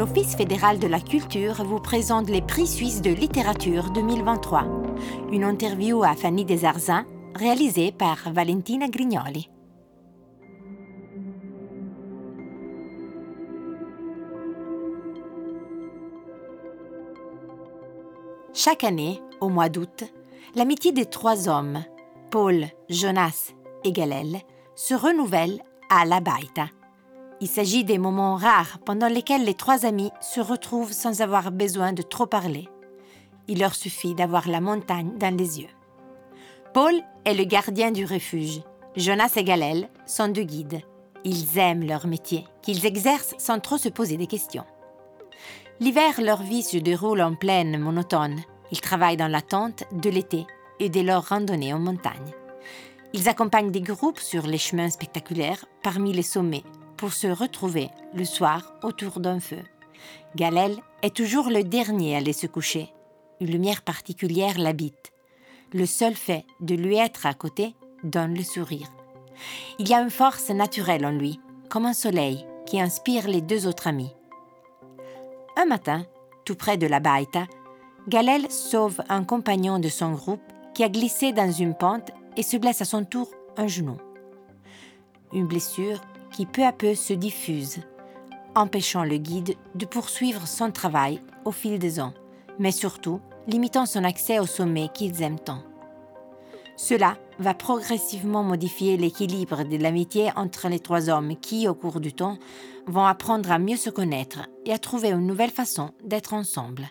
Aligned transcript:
l'Office 0.00 0.34
fédéral 0.34 0.78
de 0.78 0.86
la 0.86 0.98
culture 0.98 1.62
vous 1.62 1.78
présente 1.78 2.30
les 2.30 2.40
prix 2.40 2.66
suisses 2.66 3.02
de 3.02 3.10
littérature 3.10 3.90
2023. 3.90 4.64
Une 5.30 5.44
interview 5.44 6.02
à 6.02 6.14
Fanny 6.14 6.46
Desarzins, 6.46 7.04
réalisée 7.34 7.92
par 7.92 8.32
Valentina 8.32 8.88
Grignoli. 8.88 9.50
Chaque 18.54 18.84
année, 18.84 19.20
au 19.42 19.50
mois 19.50 19.68
d'août, 19.68 20.04
l'amitié 20.54 20.92
des 20.92 21.04
trois 21.04 21.46
hommes, 21.46 21.84
Paul, 22.30 22.64
Jonas 22.88 23.52
et 23.84 23.92
Galel, 23.92 24.38
se 24.76 24.94
renouvelle 24.94 25.60
à 25.90 26.06
La 26.06 26.20
Baïta. 26.20 26.68
Il 27.42 27.48
s'agit 27.48 27.84
des 27.84 27.96
moments 27.96 28.36
rares 28.36 28.78
pendant 28.84 29.08
lesquels 29.08 29.44
les 29.44 29.54
trois 29.54 29.86
amis 29.86 30.10
se 30.20 30.40
retrouvent 30.40 30.92
sans 30.92 31.22
avoir 31.22 31.50
besoin 31.50 31.94
de 31.94 32.02
trop 32.02 32.26
parler. 32.26 32.68
Il 33.48 33.60
leur 33.60 33.74
suffit 33.74 34.14
d'avoir 34.14 34.46
la 34.46 34.60
montagne 34.60 35.16
dans 35.16 35.34
les 35.34 35.60
yeux. 35.60 35.70
Paul 36.74 36.92
est 37.24 37.32
le 37.32 37.44
gardien 37.44 37.92
du 37.92 38.04
refuge. 38.04 38.60
Jonas 38.94 39.32
et 39.36 39.44
Galel 39.44 39.88
sont 40.04 40.28
deux 40.28 40.42
guides. 40.42 40.82
Ils 41.24 41.58
aiment 41.58 41.86
leur 41.86 42.06
métier, 42.06 42.44
qu'ils 42.60 42.84
exercent 42.84 43.34
sans 43.38 43.58
trop 43.58 43.78
se 43.78 43.88
poser 43.88 44.18
des 44.18 44.26
questions. 44.26 44.66
L'hiver, 45.80 46.20
leur 46.20 46.42
vie 46.42 46.62
se 46.62 46.76
déroule 46.76 47.22
en 47.22 47.34
plaine 47.34 47.78
monotone. 47.78 48.38
Ils 48.70 48.82
travaillent 48.82 49.16
dans 49.16 49.28
la 49.28 49.40
tente 49.40 49.84
de 49.92 50.10
l'été 50.10 50.46
et 50.78 50.90
de 50.90 51.00
leur 51.00 51.28
randonnée 51.28 51.72
en 51.72 51.78
montagne. 51.78 52.32
Ils 53.14 53.30
accompagnent 53.30 53.72
des 53.72 53.80
groupes 53.80 54.20
sur 54.20 54.46
les 54.46 54.58
chemins 54.58 54.90
spectaculaires 54.90 55.64
parmi 55.82 56.12
les 56.12 56.22
sommets 56.22 56.64
pour 57.00 57.14
se 57.14 57.28
retrouver 57.28 57.88
le 58.12 58.26
soir 58.26 58.74
autour 58.82 59.20
d'un 59.20 59.40
feu. 59.40 59.62
Galel 60.36 60.76
est 61.02 61.16
toujours 61.16 61.48
le 61.48 61.64
dernier 61.64 62.14
à 62.14 62.18
aller 62.18 62.34
se 62.34 62.46
coucher. 62.46 62.92
Une 63.40 63.50
lumière 63.50 63.80
particulière 63.80 64.58
l'habite. 64.58 65.10
Le 65.72 65.86
seul 65.86 66.14
fait 66.14 66.44
de 66.60 66.74
lui 66.74 66.98
être 66.98 67.24
à 67.24 67.32
côté 67.32 67.74
donne 68.04 68.34
le 68.34 68.42
sourire. 68.42 68.86
Il 69.78 69.88
y 69.88 69.94
a 69.94 70.02
une 70.02 70.10
force 70.10 70.50
naturelle 70.50 71.06
en 71.06 71.10
lui, 71.10 71.40
comme 71.70 71.86
un 71.86 71.94
soleil 71.94 72.44
qui 72.66 72.78
inspire 72.78 73.28
les 73.28 73.40
deux 73.40 73.66
autres 73.66 73.86
amis. 73.86 74.14
Un 75.56 75.64
matin, 75.64 76.04
tout 76.44 76.54
près 76.54 76.76
de 76.76 76.86
la 76.86 77.00
Baïta, 77.00 77.46
Galel 78.08 78.50
sauve 78.50 79.00
un 79.08 79.24
compagnon 79.24 79.78
de 79.78 79.88
son 79.88 80.12
groupe 80.12 80.42
qui 80.74 80.84
a 80.84 80.90
glissé 80.90 81.32
dans 81.32 81.50
une 81.50 81.74
pente 81.74 82.10
et 82.36 82.42
se 82.42 82.58
blesse 82.58 82.82
à 82.82 82.84
son 82.84 83.06
tour 83.06 83.30
un 83.56 83.68
genou. 83.68 83.96
Une 85.32 85.46
blessure 85.46 86.02
qui 86.32 86.46
peu 86.46 86.64
à 86.64 86.72
peu 86.72 86.94
se 86.94 87.12
diffuse, 87.12 87.78
empêchant 88.54 89.04
le 89.04 89.16
guide 89.16 89.56
de 89.74 89.86
poursuivre 89.86 90.46
son 90.46 90.70
travail 90.70 91.20
au 91.44 91.52
fil 91.52 91.78
des 91.78 92.00
ans, 92.00 92.14
mais 92.58 92.72
surtout 92.72 93.20
limitant 93.46 93.86
son 93.86 94.04
accès 94.04 94.38
au 94.38 94.46
sommet 94.46 94.88
qu'ils 94.92 95.22
aiment 95.22 95.38
tant. 95.40 95.62
Cela 96.76 97.18
va 97.38 97.52
progressivement 97.52 98.42
modifier 98.42 98.96
l'équilibre 98.96 99.64
de 99.64 99.76
l'amitié 99.76 100.30
entre 100.34 100.68
les 100.68 100.80
trois 100.80 101.10
hommes 101.10 101.36
qui, 101.36 101.68
au 101.68 101.74
cours 101.74 102.00
du 102.00 102.14
temps, 102.14 102.38
vont 102.86 103.04
apprendre 103.04 103.52
à 103.52 103.58
mieux 103.58 103.76
se 103.76 103.90
connaître 103.90 104.48
et 104.64 104.72
à 104.72 104.78
trouver 104.78 105.10
une 105.10 105.26
nouvelle 105.26 105.50
façon 105.50 105.90
d'être 106.02 106.32
ensemble. 106.32 106.88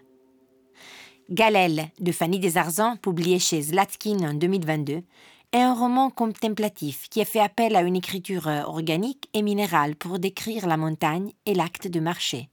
Galel 1.30 1.90
de 2.00 2.12
Fanny 2.12 2.40
Desarzans, 2.40 2.98
publié 2.98 3.40
chez 3.40 3.62
Zlatkin 3.62 4.18
en 4.28 4.34
2022, 4.34 5.04
est 5.52 5.62
un 5.62 5.74
roman 5.74 6.10
contemplatif 6.10 7.10
qui 7.10 7.22
a 7.22 7.26
fait 7.26 7.40
appel 7.40 7.76
à 7.76 7.82
une 7.82 7.96
écriture 7.96 8.48
euh, 8.48 8.62
organique 8.64 9.30
et 9.34 9.42
minérale 9.42 9.96
pour 9.96 10.20
décrire 10.20 10.68
la 10.68 10.78
montagne 10.78 11.34
et 11.46 11.54
l'acte 11.54 11.88
de 11.88 12.00
marcher. 12.00 12.50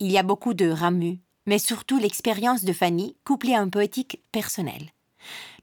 Il 0.00 0.10
y 0.10 0.18
a 0.18 0.22
beaucoup 0.22 0.54
de 0.54 0.68
ramus, 0.68 1.20
mais 1.46 1.58
surtout 1.58 1.98
l'expérience 1.98 2.64
de 2.64 2.72
Fanny 2.72 3.16
couplée 3.24 3.54
à 3.54 3.60
un 3.60 3.68
poétique 3.68 4.20
personnel. 4.32 4.90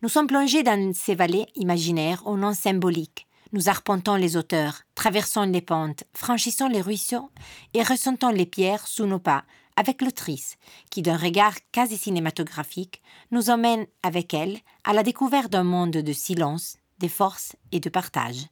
Nous 0.02 0.10
sommes 0.10 0.28
plongés 0.28 0.64
dans 0.64 0.94
ces 0.94 1.16
vallées 1.16 1.46
imaginaires 1.56 2.26
au 2.26 2.38
nom 2.38 2.54
symbolique. 2.54 3.28
Nous 3.54 3.70
arpentons 3.70 4.16
les 4.16 4.38
auteurs, 4.38 4.82
traversons 4.96 5.44
les 5.44 5.62
pentes, 5.62 6.06
franchissons 6.16 6.70
les 6.70 6.82
ruisseaux 6.82 7.30
et 7.74 7.84
ressentons 7.84 8.30
les 8.30 8.46
pierres 8.46 8.88
sous 8.88 9.06
nos 9.06 9.20
pas 9.20 9.44
avec 9.82 10.04
l'autrice, 10.04 10.58
qui 10.92 11.02
d'un 11.02 11.18
regard 11.18 11.56
quasi 11.72 11.98
cinématographique 11.98 13.02
nous 13.32 13.50
emmène 13.50 13.88
avec 14.04 14.32
elle 14.32 14.60
à 14.84 14.94
la 14.94 15.02
découverte 15.02 15.52
d'un 15.52 15.64
monde 15.64 15.90
de 15.90 16.14
silence, 16.14 16.78
de 17.00 17.08
force 17.08 17.56
et 17.72 17.80
de 17.80 17.90
partage. 17.90 18.46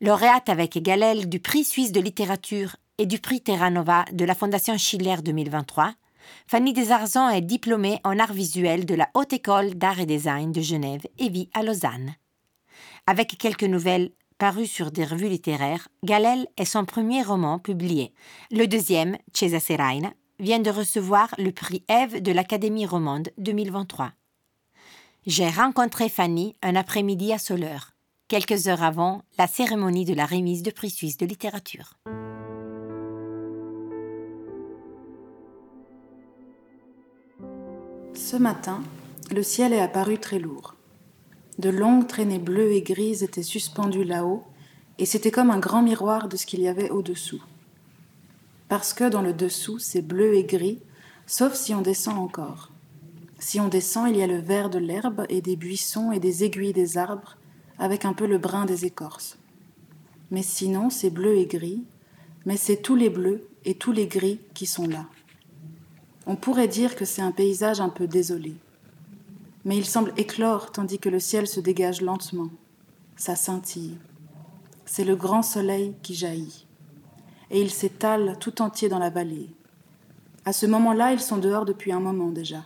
Lauréate 0.00 0.48
avec 0.48 0.76
Galel 0.82 1.28
du 1.28 1.38
prix 1.38 1.62
suisse 1.62 1.92
de 1.92 2.00
littérature 2.00 2.74
et 2.98 3.06
du 3.06 3.20
prix 3.20 3.42
Terra 3.42 3.70
Nova 3.70 4.06
de 4.12 4.24
la 4.24 4.34
Fondation 4.34 4.76
Schiller 4.76 5.18
2023, 5.22 5.94
Fanny 6.48 6.72
Desarzans 6.72 7.30
est 7.30 7.40
diplômée 7.40 8.00
en 8.02 8.18
art 8.18 8.32
visuel 8.32 8.86
de 8.86 8.96
la 8.96 9.10
Haute 9.14 9.34
École 9.34 9.74
d'Art 9.74 10.00
et 10.00 10.06
Design 10.06 10.50
de 10.50 10.62
Genève 10.62 11.06
et 11.20 11.28
vit 11.28 11.48
à 11.54 11.62
Lausanne. 11.62 12.16
Avec 13.06 13.38
quelques 13.38 13.62
nouvelles 13.62 14.10
parues 14.38 14.66
sur 14.66 14.90
des 14.90 15.04
revues 15.04 15.28
littéraires, 15.28 15.86
Galel 16.02 16.48
est 16.56 16.64
son 16.64 16.84
premier 16.84 17.22
roman 17.22 17.60
publié. 17.60 18.12
Le 18.50 18.66
deuxième, 18.66 19.16
Cesa 19.32 19.60
vient 20.38 20.58
de 20.58 20.70
recevoir 20.70 21.34
le 21.38 21.52
prix 21.52 21.84
Ève 21.88 22.20
de 22.20 22.32
l'Académie 22.32 22.86
romande 22.86 23.30
2023. 23.38 24.12
J'ai 25.26 25.48
rencontré 25.48 26.08
Fanny 26.08 26.54
un 26.62 26.76
après-midi 26.76 27.32
à 27.32 27.38
Soleure, 27.38 27.92
quelques 28.28 28.68
heures 28.68 28.82
avant 28.82 29.22
la 29.38 29.46
cérémonie 29.46 30.04
de 30.04 30.14
la 30.14 30.26
remise 30.26 30.62
de 30.62 30.70
prix 30.70 30.90
suisse 30.90 31.16
de 31.16 31.26
littérature. 31.26 31.94
Ce 38.14 38.36
matin, 38.36 38.82
le 39.30 39.42
ciel 39.42 39.72
est 39.72 39.80
apparu 39.80 40.18
très 40.18 40.38
lourd. 40.38 40.74
De 41.58 41.70
longues 41.70 42.06
traînées 42.06 42.38
bleues 42.38 42.72
et 42.72 42.82
grises 42.82 43.22
étaient 43.22 43.42
suspendues 43.42 44.04
là-haut, 44.04 44.42
et 44.98 45.06
c'était 45.06 45.30
comme 45.30 45.50
un 45.50 45.58
grand 45.58 45.82
miroir 45.82 46.28
de 46.28 46.36
ce 46.36 46.46
qu'il 46.46 46.60
y 46.60 46.68
avait 46.68 46.90
au-dessous 46.90 47.42
parce 48.74 48.92
que 48.92 49.08
dans 49.08 49.22
le 49.22 49.32
dessous, 49.32 49.78
c'est 49.78 50.02
bleu 50.02 50.34
et 50.34 50.42
gris, 50.42 50.80
sauf 51.26 51.54
si 51.54 51.72
on 51.74 51.80
descend 51.80 52.18
encore. 52.18 52.72
Si 53.38 53.60
on 53.60 53.68
descend, 53.68 54.10
il 54.10 54.16
y 54.16 54.22
a 54.24 54.26
le 54.26 54.40
vert 54.40 54.68
de 54.68 54.80
l'herbe 54.80 55.26
et 55.28 55.40
des 55.40 55.54
buissons 55.54 56.10
et 56.10 56.18
des 56.18 56.42
aiguilles 56.42 56.72
des 56.72 56.98
arbres, 56.98 57.36
avec 57.78 58.04
un 58.04 58.14
peu 58.14 58.26
le 58.26 58.36
brun 58.36 58.64
des 58.64 58.84
écorces. 58.84 59.38
Mais 60.32 60.42
sinon, 60.42 60.90
c'est 60.90 61.10
bleu 61.10 61.36
et 61.36 61.46
gris, 61.46 61.84
mais 62.46 62.56
c'est 62.56 62.82
tous 62.82 62.96
les 62.96 63.10
bleus 63.10 63.46
et 63.64 63.76
tous 63.76 63.92
les 63.92 64.08
gris 64.08 64.40
qui 64.54 64.66
sont 64.66 64.88
là. 64.88 65.06
On 66.26 66.34
pourrait 66.34 66.66
dire 66.66 66.96
que 66.96 67.04
c'est 67.04 67.22
un 67.22 67.30
paysage 67.30 67.80
un 67.80 67.90
peu 67.90 68.08
désolé. 68.08 68.56
Mais 69.64 69.76
il 69.76 69.86
semble 69.86 70.12
éclore 70.16 70.72
tandis 70.72 70.98
que 70.98 71.10
le 71.10 71.20
ciel 71.20 71.46
se 71.46 71.60
dégage 71.60 72.00
lentement. 72.00 72.50
Ça 73.14 73.36
scintille. 73.36 73.98
C'est 74.84 75.04
le 75.04 75.14
grand 75.14 75.42
soleil 75.42 75.94
qui 76.02 76.16
jaillit 76.16 76.66
et 77.54 77.60
il 77.60 77.70
s'étale 77.70 78.36
tout 78.40 78.62
entier 78.62 78.88
dans 78.88 78.98
la 78.98 79.10
vallée. 79.10 79.48
À 80.44 80.52
ce 80.52 80.66
moment-là, 80.66 81.12
ils 81.12 81.20
sont 81.20 81.36
dehors 81.36 81.64
depuis 81.64 81.92
un 81.92 82.00
moment 82.00 82.30
déjà. 82.30 82.64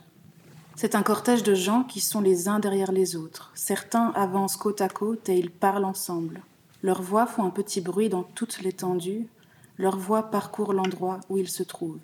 C'est 0.76 0.94
un 0.94 1.03
cortège 1.03 1.43
de 1.43 1.54
gens 1.54 1.84
qui 1.84 2.00
sont 2.00 2.22
les 2.22 2.49
uns 2.49 2.59
derrière 2.59 2.91
les 2.91 3.15
autres. 3.15 3.53
Certains 3.54 4.12
avancent 4.15 4.56
côte 4.56 4.81
à 4.81 4.88
côte 4.88 5.28
et 5.28 5.38
ils 5.38 5.50
parlent 5.50 5.84
ensemble. 5.84 6.41
Leurs 6.82 7.03
voix 7.03 7.27
font 7.27 7.44
un 7.44 7.50
petit 7.50 7.82
bruit 7.82 8.09
dans 8.09 8.22
toute 8.22 8.62
l'étendue. 8.62 9.28
Leurs 9.77 9.98
voix 9.98 10.31
parcourent 10.31 10.72
l'endroit 10.72 11.21
où 11.28 11.37
ils 11.37 11.50
se 11.50 11.62
trouvent. 11.62 12.00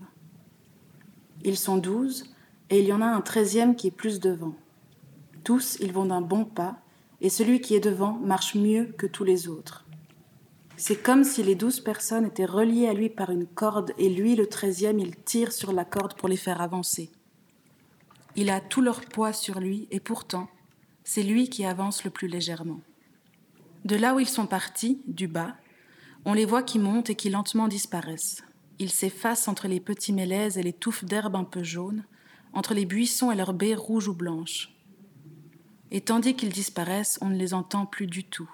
Ils 1.42 1.56
sont 1.56 1.78
douze 1.78 2.34
et 2.68 2.80
il 2.80 2.84
y 2.86 2.92
en 2.92 3.00
a 3.00 3.06
un 3.06 3.22
treizième 3.22 3.76
qui 3.76 3.86
est 3.86 3.92
plus 3.92 4.20
devant. 4.20 4.54
Tous, 5.42 5.78
ils 5.80 5.92
vont 5.92 6.04
d'un 6.04 6.20
bon 6.20 6.44
pas 6.44 6.76
et 7.22 7.30
celui 7.30 7.62
qui 7.62 7.74
est 7.76 7.80
devant 7.80 8.12
marche 8.12 8.54
mieux 8.54 8.92
que 8.98 9.06
tous 9.06 9.24
les 9.24 9.48
autres. 9.48 9.83
C'est 10.76 11.02
comme 11.02 11.22
si 11.22 11.42
les 11.42 11.54
douze 11.54 11.80
personnes 11.80 12.26
étaient 12.26 12.44
reliées 12.44 12.88
à 12.88 12.94
lui 12.94 13.08
par 13.08 13.30
une 13.30 13.46
corde 13.46 13.92
et 13.96 14.08
lui, 14.08 14.34
le 14.34 14.48
treizième, 14.48 14.98
il 14.98 15.16
tire 15.16 15.52
sur 15.52 15.72
la 15.72 15.84
corde 15.84 16.14
pour 16.14 16.28
les 16.28 16.36
faire 16.36 16.60
avancer. 16.60 17.10
Il 18.36 18.50
a 18.50 18.60
tout 18.60 18.80
leur 18.80 19.02
poids 19.02 19.32
sur 19.32 19.60
lui 19.60 19.86
et 19.92 20.00
pourtant, 20.00 20.48
c'est 21.04 21.22
lui 21.22 21.48
qui 21.48 21.64
avance 21.64 22.02
le 22.02 22.10
plus 22.10 22.26
légèrement. 22.26 22.80
De 23.84 23.94
là 23.94 24.14
où 24.14 24.20
ils 24.20 24.28
sont 24.28 24.46
partis, 24.46 25.00
du 25.06 25.28
bas, 25.28 25.54
on 26.24 26.32
les 26.32 26.46
voit 26.46 26.62
qui 26.62 26.78
montent 26.78 27.10
et 27.10 27.14
qui 27.14 27.30
lentement 27.30 27.68
disparaissent. 27.68 28.42
Ils 28.80 28.90
s'effacent 28.90 29.46
entre 29.46 29.68
les 29.68 29.78
petits 29.78 30.12
mélèzes 30.12 30.58
et 30.58 30.62
les 30.62 30.72
touffes 30.72 31.04
d'herbe 31.04 31.36
un 31.36 31.44
peu 31.44 31.62
jaunes, 31.62 32.04
entre 32.52 32.74
les 32.74 32.86
buissons 32.86 33.30
et 33.30 33.36
leurs 33.36 33.54
baies 33.54 33.74
rouges 33.74 34.08
ou 34.08 34.14
blanches. 34.14 34.74
Et 35.92 36.00
tandis 36.00 36.34
qu'ils 36.34 36.52
disparaissent, 36.52 37.18
on 37.20 37.28
ne 37.28 37.36
les 37.36 37.54
entend 37.54 37.86
plus 37.86 38.06
du 38.06 38.24
tout. 38.24 38.50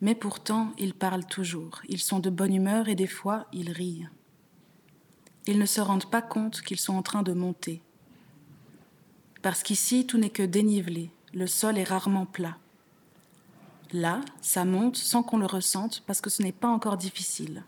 Mais 0.00 0.14
pourtant, 0.14 0.72
ils 0.78 0.94
parlent 0.94 1.24
toujours, 1.24 1.80
ils 1.88 2.00
sont 2.00 2.18
de 2.18 2.30
bonne 2.30 2.54
humeur 2.54 2.88
et 2.88 2.94
des 2.94 3.06
fois, 3.06 3.46
ils 3.52 3.70
rient. 3.70 4.06
Ils 5.46 5.58
ne 5.58 5.66
se 5.66 5.80
rendent 5.80 6.10
pas 6.10 6.22
compte 6.22 6.60
qu'ils 6.60 6.80
sont 6.80 6.94
en 6.94 7.02
train 7.02 7.22
de 7.22 7.32
monter. 7.32 7.82
Parce 9.42 9.62
qu'ici, 9.62 10.06
tout 10.06 10.18
n'est 10.18 10.30
que 10.30 10.42
dénivelé, 10.42 11.10
le 11.32 11.46
sol 11.46 11.78
est 11.78 11.84
rarement 11.84 12.26
plat. 12.26 12.56
Là, 13.92 14.20
ça 14.40 14.64
monte 14.64 14.96
sans 14.96 15.22
qu'on 15.22 15.38
le 15.38 15.46
ressente 15.46 16.02
parce 16.06 16.20
que 16.20 16.30
ce 16.30 16.42
n'est 16.42 16.52
pas 16.52 16.68
encore 16.68 16.96
difficile. 16.96 17.62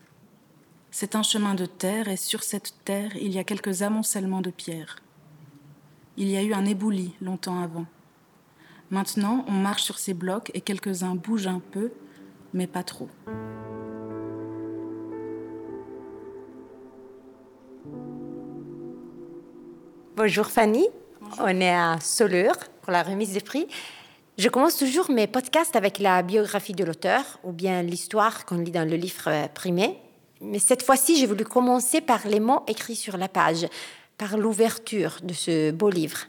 C'est 0.91 1.15
un 1.15 1.23
chemin 1.23 1.55
de 1.55 1.65
terre 1.65 2.09
et 2.09 2.17
sur 2.17 2.43
cette 2.43 2.73
terre, 2.83 3.15
il 3.15 3.31
y 3.31 3.39
a 3.39 3.43
quelques 3.43 3.83
amoncellements 3.83 4.41
de 4.41 4.49
pierres. 4.49 4.97
Il 6.17 6.27
y 6.27 6.35
a 6.35 6.43
eu 6.43 6.53
un 6.53 6.65
éboulis 6.65 7.13
longtemps 7.21 7.61
avant. 7.61 7.85
Maintenant, 8.89 9.45
on 9.47 9.53
marche 9.53 9.83
sur 9.83 9.99
ces 9.99 10.13
blocs 10.13 10.51
et 10.53 10.61
quelques-uns 10.61 11.15
bougent 11.15 11.47
un 11.47 11.59
peu, 11.59 11.91
mais 12.53 12.67
pas 12.67 12.83
trop. 12.83 13.09
Bonjour 20.15 20.47
Fanny, 20.47 20.85
on 21.39 21.61
est 21.61 21.73
à 21.73 21.97
Soleur 22.01 22.55
pour 22.81 22.91
la 22.91 23.03
remise 23.03 23.33
des 23.33 23.39
prix. 23.39 23.67
Je 24.37 24.49
commence 24.49 24.77
toujours 24.77 25.11
mes 25.11 25.27
podcasts 25.27 25.75
avec 25.75 25.99
la 25.99 26.21
biographie 26.23 26.73
de 26.73 26.83
l'auteur 26.83 27.23
ou 27.43 27.51
bien 27.51 27.81
l'histoire 27.81 28.45
qu'on 28.45 28.57
lit 28.57 28.71
dans 28.71 28.87
le 28.87 28.95
livre 28.95 29.47
primé. 29.53 29.97
Mais 30.41 30.59
cette 30.59 30.83
fois-ci, 30.83 31.17
j'ai 31.17 31.25
voulu 31.25 31.43
commencer 31.43 32.01
par 32.01 32.27
les 32.27 32.39
mots 32.39 32.63
écrits 32.67 32.95
sur 32.95 33.17
la 33.17 33.27
page, 33.27 33.67
par 34.17 34.37
l'ouverture 34.37 35.17
de 35.23 35.33
ce 35.33 35.71
beau 35.71 35.89
livre, 35.89 36.19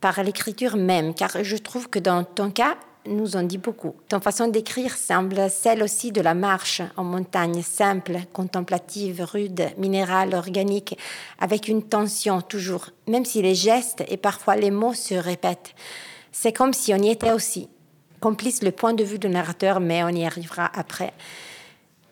par 0.00 0.22
l'écriture 0.22 0.76
même, 0.76 1.14
car 1.14 1.42
je 1.42 1.56
trouve 1.56 1.88
que 1.88 1.98
dans 1.98 2.24
ton 2.24 2.50
cas, 2.50 2.76
nous 3.06 3.36
en 3.36 3.42
dit 3.42 3.58
beaucoup. 3.58 3.94
Ton 4.08 4.20
façon 4.20 4.48
d'écrire 4.48 4.96
semble 4.96 5.50
celle 5.50 5.82
aussi 5.82 6.12
de 6.12 6.20
la 6.20 6.34
marche 6.34 6.82
en 6.96 7.04
montagne, 7.04 7.62
simple, 7.62 8.18
contemplative, 8.32 9.22
rude, 9.22 9.68
minérale, 9.78 10.34
organique, 10.34 10.98
avec 11.38 11.68
une 11.68 11.82
tension 11.82 12.40
toujours, 12.40 12.90
même 13.08 13.24
si 13.24 13.42
les 13.42 13.54
gestes 13.54 14.04
et 14.08 14.16
parfois 14.16 14.56
les 14.56 14.70
mots 14.70 14.94
se 14.94 15.14
répètent. 15.14 15.74
C'est 16.32 16.52
comme 16.52 16.72
si 16.72 16.92
on 16.94 16.98
y 16.98 17.10
était 17.10 17.32
aussi. 17.32 17.68
Complice 18.20 18.62
le 18.62 18.70
point 18.70 18.92
de 18.92 19.04
vue 19.04 19.18
du 19.18 19.28
narrateur, 19.28 19.80
mais 19.80 20.04
on 20.04 20.10
y 20.10 20.24
arrivera 20.24 20.70
après. 20.74 21.12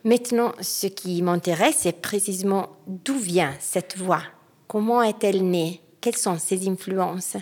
Maintenant, 0.05 0.53
ce 0.61 0.87
qui 0.87 1.21
m'intéresse, 1.23 1.79
c'est 1.81 2.01
précisément 2.01 2.69
d'où 2.87 3.19
vient 3.19 3.55
cette 3.61 3.99
voix. 3.99 4.23
Comment 4.67 5.03
est-elle 5.03 5.43
née? 5.43 5.83
Quelles 6.01 6.17
sont 6.17 6.39
ses 6.39 6.69
influences 6.69 7.37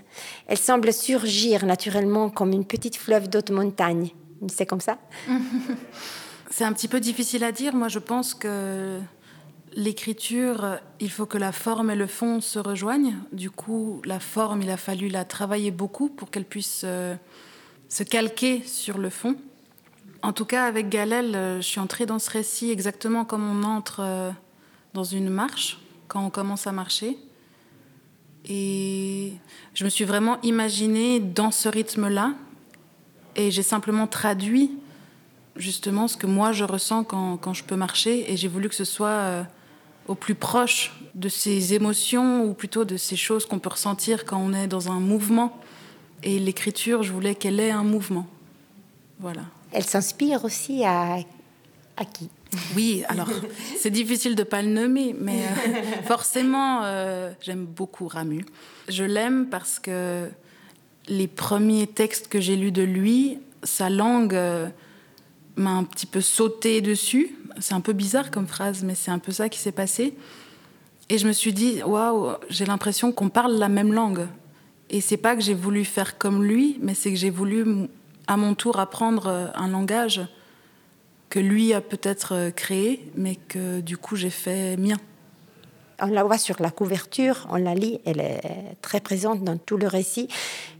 Elle 0.46 0.58
semble 0.58 0.92
surgir 0.92 1.66
naturellement 1.66 2.30
comme 2.30 2.52
une 2.52 2.64
petite 2.64 2.96
fleuve 2.96 3.28
d'autres 3.28 3.52
montagnes. 3.52 4.10
C'est 4.48 4.66
comme 4.66 4.80
ça 4.80 4.98
C'est 6.50 6.64
un 6.64 6.72
petit 6.72 6.88
peu 6.88 7.00
difficile 7.00 7.44
à 7.44 7.52
dire. 7.52 7.74
Moi, 7.74 7.88
je 7.88 7.98
pense 7.98 8.32
que 8.32 8.98
l'écriture, 9.74 10.78
il 11.00 11.10
faut 11.10 11.26
que 11.26 11.38
la 11.38 11.52
forme 11.52 11.90
et 11.90 11.96
le 11.96 12.06
fond 12.06 12.40
se 12.40 12.58
rejoignent. 12.58 13.14
Du 13.32 13.50
coup, 13.50 14.00
la 14.04 14.20
forme, 14.20 14.62
il 14.62 14.70
a 14.70 14.76
fallu 14.76 15.08
la 15.08 15.24
travailler 15.24 15.70
beaucoup 15.70 16.08
pour 16.08 16.30
qu'elle 16.30 16.44
puisse 16.44 16.82
euh, 16.84 17.14
se 17.88 18.02
calquer 18.02 18.62
sur 18.62 18.98
le 18.98 19.10
fond. 19.10 19.36
En 20.22 20.32
tout 20.32 20.46
cas, 20.46 20.64
avec 20.64 20.88
Galel, 20.88 21.34
euh, 21.34 21.56
je 21.58 21.66
suis 21.66 21.80
entrée 21.80 22.06
dans 22.06 22.18
ce 22.18 22.30
récit 22.30 22.70
exactement 22.70 23.24
comme 23.24 23.48
on 23.48 23.62
entre 23.64 24.00
euh, 24.00 24.30
dans 24.94 25.04
une 25.04 25.28
marche, 25.28 25.78
quand 26.08 26.24
on 26.24 26.30
commence 26.30 26.66
à 26.66 26.72
marcher. 26.72 27.18
Et 28.48 29.32
je 29.74 29.84
me 29.84 29.88
suis 29.88 30.04
vraiment 30.04 30.40
imaginée 30.42 31.20
dans 31.20 31.50
ce 31.50 31.68
rythme-là. 31.68 32.34
Et 33.34 33.50
j'ai 33.50 33.62
simplement 33.62 34.06
traduit 34.06 34.70
justement 35.56 36.08
ce 36.08 36.16
que 36.16 36.26
moi 36.26 36.52
je 36.52 36.64
ressens 36.64 37.04
quand, 37.04 37.36
quand 37.36 37.54
je 37.54 37.64
peux 37.64 37.76
marcher. 37.76 38.32
Et 38.32 38.36
j'ai 38.36 38.48
voulu 38.48 38.68
que 38.68 38.74
ce 38.74 38.84
soit 38.84 39.08
euh, 39.08 39.42
au 40.06 40.14
plus 40.14 40.34
proche 40.34 40.92
de 41.14 41.28
ces 41.28 41.74
émotions, 41.74 42.44
ou 42.44 42.54
plutôt 42.54 42.84
de 42.84 42.96
ces 42.96 43.16
choses 43.16 43.46
qu'on 43.46 43.58
peut 43.58 43.70
ressentir 43.70 44.24
quand 44.24 44.38
on 44.38 44.52
est 44.52 44.68
dans 44.68 44.90
un 44.90 45.00
mouvement. 45.00 45.58
Et 46.22 46.38
l'écriture, 46.38 47.02
je 47.02 47.12
voulais 47.12 47.34
qu'elle 47.34 47.60
ait 47.60 47.70
un 47.70 47.84
mouvement. 47.84 48.26
Voilà. 49.18 49.42
Elle 49.72 49.84
s'inspire 49.84 50.44
aussi 50.44 50.84
à, 50.84 51.18
à 51.96 52.04
qui? 52.04 52.28
Oui, 52.74 53.02
alors 53.08 53.28
c'est 53.78 53.90
difficile 53.90 54.34
de 54.34 54.42
pas 54.42 54.62
le 54.62 54.68
nommer, 54.68 55.14
mais 55.18 55.42
euh, 55.42 56.02
forcément, 56.06 56.82
euh, 56.84 57.32
j'aime 57.40 57.64
beaucoup 57.64 58.08
Ramu. 58.08 58.44
Je 58.88 59.04
l'aime 59.04 59.48
parce 59.48 59.78
que 59.78 60.28
les 61.08 61.26
premiers 61.26 61.86
textes 61.86 62.28
que 62.28 62.40
j'ai 62.40 62.56
lus 62.56 62.72
de 62.72 62.82
lui, 62.82 63.38
sa 63.62 63.90
langue 63.90 64.34
euh, 64.34 64.68
m'a 65.56 65.70
un 65.70 65.84
petit 65.84 66.06
peu 66.06 66.20
sauté 66.20 66.80
dessus. 66.80 67.36
C'est 67.58 67.74
un 67.74 67.80
peu 67.80 67.92
bizarre 67.92 68.30
comme 68.30 68.46
phrase, 68.46 68.82
mais 68.84 68.94
c'est 68.94 69.10
un 69.10 69.18
peu 69.18 69.32
ça 69.32 69.48
qui 69.48 69.58
s'est 69.58 69.72
passé. 69.72 70.14
Et 71.08 71.18
je 71.18 71.26
me 71.26 71.32
suis 71.32 71.52
dit, 71.52 71.82
waouh, 71.84 72.32
j'ai 72.50 72.66
l'impression 72.66 73.12
qu'on 73.12 73.28
parle 73.28 73.54
la 73.54 73.68
même 73.68 73.92
langue. 73.92 74.26
Et 74.90 75.00
c'est 75.00 75.16
pas 75.16 75.34
que 75.36 75.42
j'ai 75.42 75.54
voulu 75.54 75.84
faire 75.84 76.18
comme 76.18 76.44
lui, 76.44 76.78
mais 76.80 76.94
c'est 76.94 77.10
que 77.10 77.16
j'ai 77.16 77.30
voulu 77.30 77.88
à 78.26 78.36
mon 78.36 78.54
tour 78.54 78.78
apprendre 78.78 79.52
un 79.54 79.68
langage 79.68 80.20
que 81.36 81.40
lui 81.42 81.74
a 81.74 81.82
peut-être 81.82 82.32
euh, 82.32 82.50
créé, 82.50 83.12
mais 83.14 83.36
que 83.36 83.82
du 83.82 83.98
coup 83.98 84.16
j'ai 84.16 84.30
fait 84.30 84.78
mien. 84.78 84.96
On 86.00 86.06
la 86.06 86.24
voit 86.24 86.38
sur 86.38 86.62
la 86.62 86.70
couverture, 86.70 87.46
on 87.50 87.56
la 87.56 87.74
lit, 87.74 88.00
elle 88.06 88.20
est 88.20 88.78
très 88.80 89.00
présente 89.00 89.44
dans 89.44 89.58
tout 89.58 89.76
le 89.76 89.86
récit. 89.86 90.28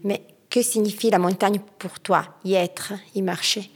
Mais 0.03 0.23
que 0.49 0.63
signifie 0.63 1.11
la 1.11 1.19
montagne 1.19 1.61
pour 1.79 2.01
toi 2.01 2.39
Y 2.43 2.55
être, 2.55 2.95
y 3.15 3.21
marcher? 3.21 3.71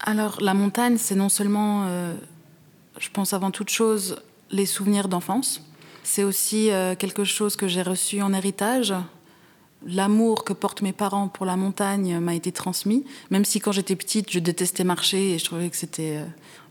Alors 0.00 0.42
la 0.42 0.52
montagne, 0.52 0.98
c'est 0.98 1.14
non 1.14 1.30
seulement, 1.30 1.86
euh, 1.86 2.12
je 2.98 3.08
pense 3.08 3.32
avant 3.32 3.50
toute 3.50 3.70
chose, 3.70 4.20
les 4.50 4.66
souvenirs 4.66 5.08
d'enfance. 5.08 5.62
C'est 6.02 6.22
aussi 6.22 6.68
quelque 6.98 7.24
chose 7.24 7.56
que 7.56 7.66
j'ai 7.66 7.82
reçu 7.82 8.20
en 8.22 8.32
héritage, 8.32 8.94
l'amour 9.86 10.44
que 10.44 10.52
portent 10.52 10.82
mes 10.82 10.92
parents 10.92 11.28
pour 11.28 11.46
la 11.46 11.56
montagne 11.56 12.18
m'a 12.18 12.34
été 12.34 12.52
transmis, 12.52 13.04
même 13.30 13.44
si 13.44 13.60
quand 13.60 13.72
j'étais 13.72 13.96
petite, 13.96 14.30
je 14.30 14.38
détestais 14.38 14.84
marcher 14.84 15.34
et 15.34 15.38
je 15.38 15.44
trouvais 15.44 15.70
que 15.70 15.76
c'était 15.76 16.16
euh, 16.16 16.24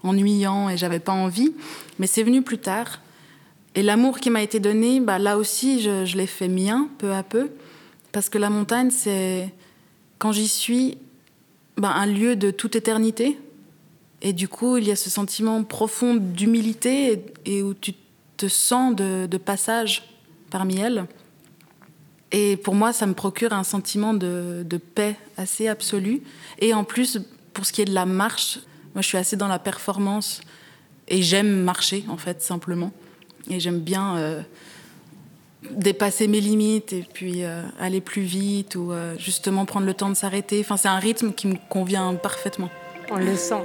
ennuyant 0.03 0.69
et 0.69 0.77
j'avais 0.77 0.99
pas 0.99 1.13
envie. 1.13 1.53
Mais 1.99 2.07
c'est 2.07 2.23
venu 2.23 2.41
plus 2.41 2.57
tard. 2.57 2.99
Et 3.75 3.83
l'amour 3.83 4.19
qui 4.19 4.29
m'a 4.29 4.41
été 4.41 4.59
donné, 4.59 4.99
bah, 4.99 5.19
là 5.19 5.37
aussi, 5.37 5.81
je, 5.81 6.17
l'ai 6.17 6.27
fait 6.27 6.47
mien, 6.47 6.89
peu 6.97 7.13
à 7.13 7.23
peu. 7.23 7.49
Parce 8.11 8.29
que 8.29 8.37
la 8.37 8.49
montagne, 8.49 8.89
c'est, 8.89 9.51
quand 10.17 10.31
j'y 10.31 10.47
suis, 10.47 10.97
bah, 11.77 11.91
un 11.93 12.05
lieu 12.05 12.35
de 12.35 12.51
toute 12.51 12.75
éternité. 12.75 13.37
Et 14.21 14.31
du 14.31 14.47
coup, 14.47 14.77
il 14.77 14.85
y 14.85 14.91
a 14.91 14.95
ce 14.95 15.09
sentiment 15.09 15.61
profond 15.63 16.15
d'humilité 16.15 17.21
et, 17.45 17.63
où 17.63 17.73
tu 17.73 17.93
te 18.37 18.47
sens 18.47 18.95
de, 18.95 19.27
de 19.29 19.37
passage 19.37 20.09
parmi 20.49 20.77
elles. 20.77 21.05
Et 22.37 22.57
pour 22.57 22.75
moi, 22.75 22.91
ça 22.91 23.05
me 23.05 23.13
procure 23.13 23.53
un 23.53 23.63
sentiment 23.63 24.13
de, 24.13 24.77
paix 24.93 25.15
assez 25.37 25.69
absolu. 25.69 26.21
Et 26.59 26.73
en 26.73 26.83
plus, 26.83 27.21
pour 27.53 27.65
ce 27.65 27.71
qui 27.71 27.81
est 27.81 27.85
de 27.85 27.93
la 27.93 28.05
marche, 28.05 28.59
moi, 28.93 29.01
je 29.01 29.07
suis 29.07 29.17
assez 29.17 29.37
dans 29.37 29.47
la 29.47 29.57
performance 29.57 30.41
et 31.07 31.21
j'aime 31.21 31.63
marcher, 31.63 32.03
en 32.09 32.17
fait, 32.17 32.41
simplement. 32.41 32.91
Et 33.49 33.61
j'aime 33.61 33.79
bien 33.79 34.17
euh, 34.17 34.41
dépasser 35.71 36.27
mes 36.27 36.41
limites 36.41 36.91
et 36.91 37.07
puis 37.13 37.45
euh, 37.45 37.61
aller 37.79 38.01
plus 38.01 38.23
vite 38.23 38.75
ou 38.75 38.91
euh, 38.91 39.15
justement 39.17 39.63
prendre 39.63 39.85
le 39.85 39.93
temps 39.93 40.09
de 40.09 40.15
s'arrêter. 40.15 40.59
Enfin, 40.59 40.75
c'est 40.75 40.89
un 40.89 40.99
rythme 40.99 41.31
qui 41.31 41.47
me 41.47 41.55
convient 41.69 42.15
parfaitement. 42.15 42.69
On 43.11 43.15
le 43.15 43.37
sent. 43.37 43.63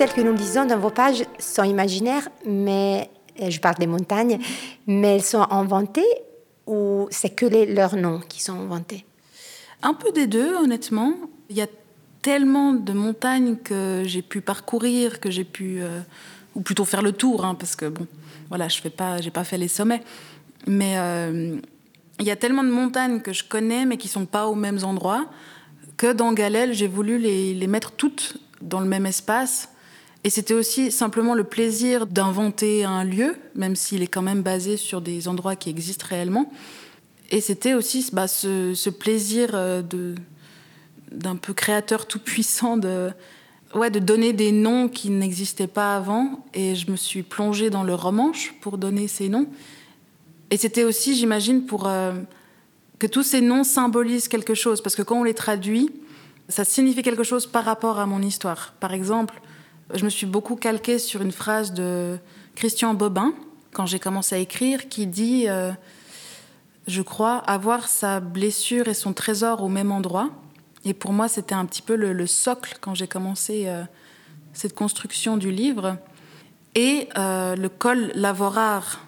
Celles 0.00 0.14
que 0.14 0.22
nous 0.22 0.32
lisons 0.32 0.64
dans 0.64 0.78
vos 0.78 0.88
pages 0.88 1.26
sont 1.38 1.62
imaginaires, 1.62 2.26
mais 2.46 3.10
je 3.38 3.60
parle 3.60 3.74
des 3.74 3.86
montagnes, 3.86 4.38
mais 4.86 5.16
elles 5.16 5.22
sont 5.22 5.46
inventées 5.50 6.08
ou 6.66 7.06
c'est 7.10 7.28
que 7.28 7.44
les, 7.44 7.66
leurs 7.66 7.96
noms 7.96 8.20
qui 8.26 8.42
sont 8.42 8.58
inventés? 8.58 9.04
Un 9.82 9.92
peu 9.92 10.10
des 10.10 10.26
deux, 10.26 10.54
honnêtement. 10.54 11.12
Il 11.50 11.56
y 11.56 11.60
a 11.60 11.66
tellement 12.22 12.72
de 12.72 12.94
montagnes 12.94 13.56
que 13.56 14.02
j'ai 14.06 14.22
pu 14.22 14.40
parcourir, 14.40 15.20
que 15.20 15.30
j'ai 15.30 15.44
pu, 15.44 15.82
euh, 15.82 16.00
ou 16.54 16.62
plutôt 16.62 16.86
faire 16.86 17.02
le 17.02 17.12
tour, 17.12 17.44
hein, 17.44 17.54
parce 17.54 17.76
que 17.76 17.84
bon, 17.84 18.06
voilà, 18.48 18.68
je 18.68 18.80
fais 18.80 18.88
pas, 18.88 19.20
j'ai 19.20 19.30
pas 19.30 19.44
fait 19.44 19.58
les 19.58 19.68
sommets, 19.68 20.02
mais 20.66 20.94
euh, 20.96 21.58
il 22.18 22.24
y 22.24 22.30
a 22.30 22.36
tellement 22.36 22.64
de 22.64 22.70
montagnes 22.70 23.20
que 23.20 23.34
je 23.34 23.44
connais, 23.44 23.84
mais 23.84 23.98
qui 23.98 24.08
sont 24.08 24.24
pas 24.24 24.46
aux 24.46 24.54
mêmes 24.54 24.82
endroits, 24.82 25.26
que 25.98 26.10
dans 26.10 26.32
Galel, 26.32 26.72
j'ai 26.72 26.88
voulu 26.88 27.18
les 27.18 27.66
mettre 27.66 27.90
toutes 27.90 28.38
dans 28.62 28.80
le 28.80 28.86
même 28.86 29.04
espace 29.04 29.68
et 30.22 30.30
c'était 30.30 30.54
aussi 30.54 30.90
simplement 30.90 31.34
le 31.34 31.44
plaisir 31.44 32.06
d'inventer 32.06 32.84
un 32.84 33.04
lieu, 33.04 33.36
même 33.54 33.74
s'il 33.74 34.02
est 34.02 34.06
quand 34.06 34.22
même 34.22 34.42
basé 34.42 34.76
sur 34.76 35.00
des 35.00 35.28
endroits 35.28 35.56
qui 35.56 35.70
existent 35.70 36.06
réellement. 36.08 36.52
Et 37.30 37.40
c'était 37.40 37.74
aussi 37.74 38.06
bah, 38.12 38.28
ce, 38.28 38.90
plaisir 38.90 39.50
euh, 39.54 39.82
d'un 41.10 41.36
peu 41.36 41.54
créateur 41.54 42.06
tout-puissant 42.06 42.76
de, 42.76 43.10
ouais, 43.74 43.90
de 43.90 43.98
donner 43.98 44.34
des 44.34 44.52
noms 44.52 44.88
qui 44.88 45.08
n'existaient 45.08 45.66
pas 45.66 45.96
avant. 45.96 46.44
Et 46.52 46.74
je 46.74 46.90
me 46.90 46.96
suis 46.96 47.22
plongée 47.22 47.70
dans 47.70 47.84
le 47.84 47.94
romanche 47.94 48.54
pour 48.60 48.76
donner 48.76 49.08
ces 49.08 49.30
noms. 49.30 49.46
Et 50.50 50.58
c'était 50.58 50.84
aussi, 50.84 51.14
j'imagine, 51.14 51.64
pour 51.64 51.86
euh, 51.86 52.12
que 52.98 53.06
tous 53.06 53.22
ces 53.22 53.40
noms 53.40 53.64
symbolisent 53.64 54.28
quelque 54.28 54.54
chose. 54.54 54.82
Parce 54.82 54.96
que 54.96 55.02
quand 55.02 55.20
on 55.20 55.24
les 55.24 55.32
traduit, 55.32 55.90
ça 56.50 56.66
signifie 56.66 57.02
quelque 57.02 57.22
chose 57.22 57.46
par 57.46 57.64
rapport 57.64 57.98
à 57.98 58.04
mon 58.04 58.20
histoire. 58.20 58.74
Par 58.80 58.92
exemple, 58.92 59.40
je 59.94 60.04
me 60.04 60.10
suis 60.10 60.26
beaucoup 60.26 60.56
calquée 60.56 60.98
sur 60.98 61.22
une 61.22 61.32
phrase 61.32 61.72
de 61.72 62.18
Christian 62.54 62.94
Bobin, 62.94 63.32
quand 63.72 63.86
j'ai 63.86 63.98
commencé 63.98 64.34
à 64.34 64.38
écrire, 64.38 64.88
qui 64.88 65.06
dit, 65.06 65.48
euh, 65.48 65.72
je 66.86 67.02
crois, 67.02 67.38
avoir 67.38 67.88
sa 67.88 68.20
blessure 68.20 68.88
et 68.88 68.94
son 68.94 69.12
trésor 69.12 69.62
au 69.62 69.68
même 69.68 69.92
endroit. 69.92 70.30
Et 70.84 70.94
pour 70.94 71.12
moi, 71.12 71.28
c'était 71.28 71.54
un 71.54 71.66
petit 71.66 71.82
peu 71.82 71.94
le, 71.94 72.26
socle 72.26 72.78
quand 72.80 72.94
j'ai 72.94 73.06
commencé 73.06 73.64
euh, 73.66 73.82
cette 74.52 74.74
construction 74.74 75.36
du 75.36 75.50
livre. 75.50 75.96
Et 76.74 77.08
euh, 77.18 77.56
le 77.56 77.68
col 77.68 78.12
lavorar, 78.14 79.00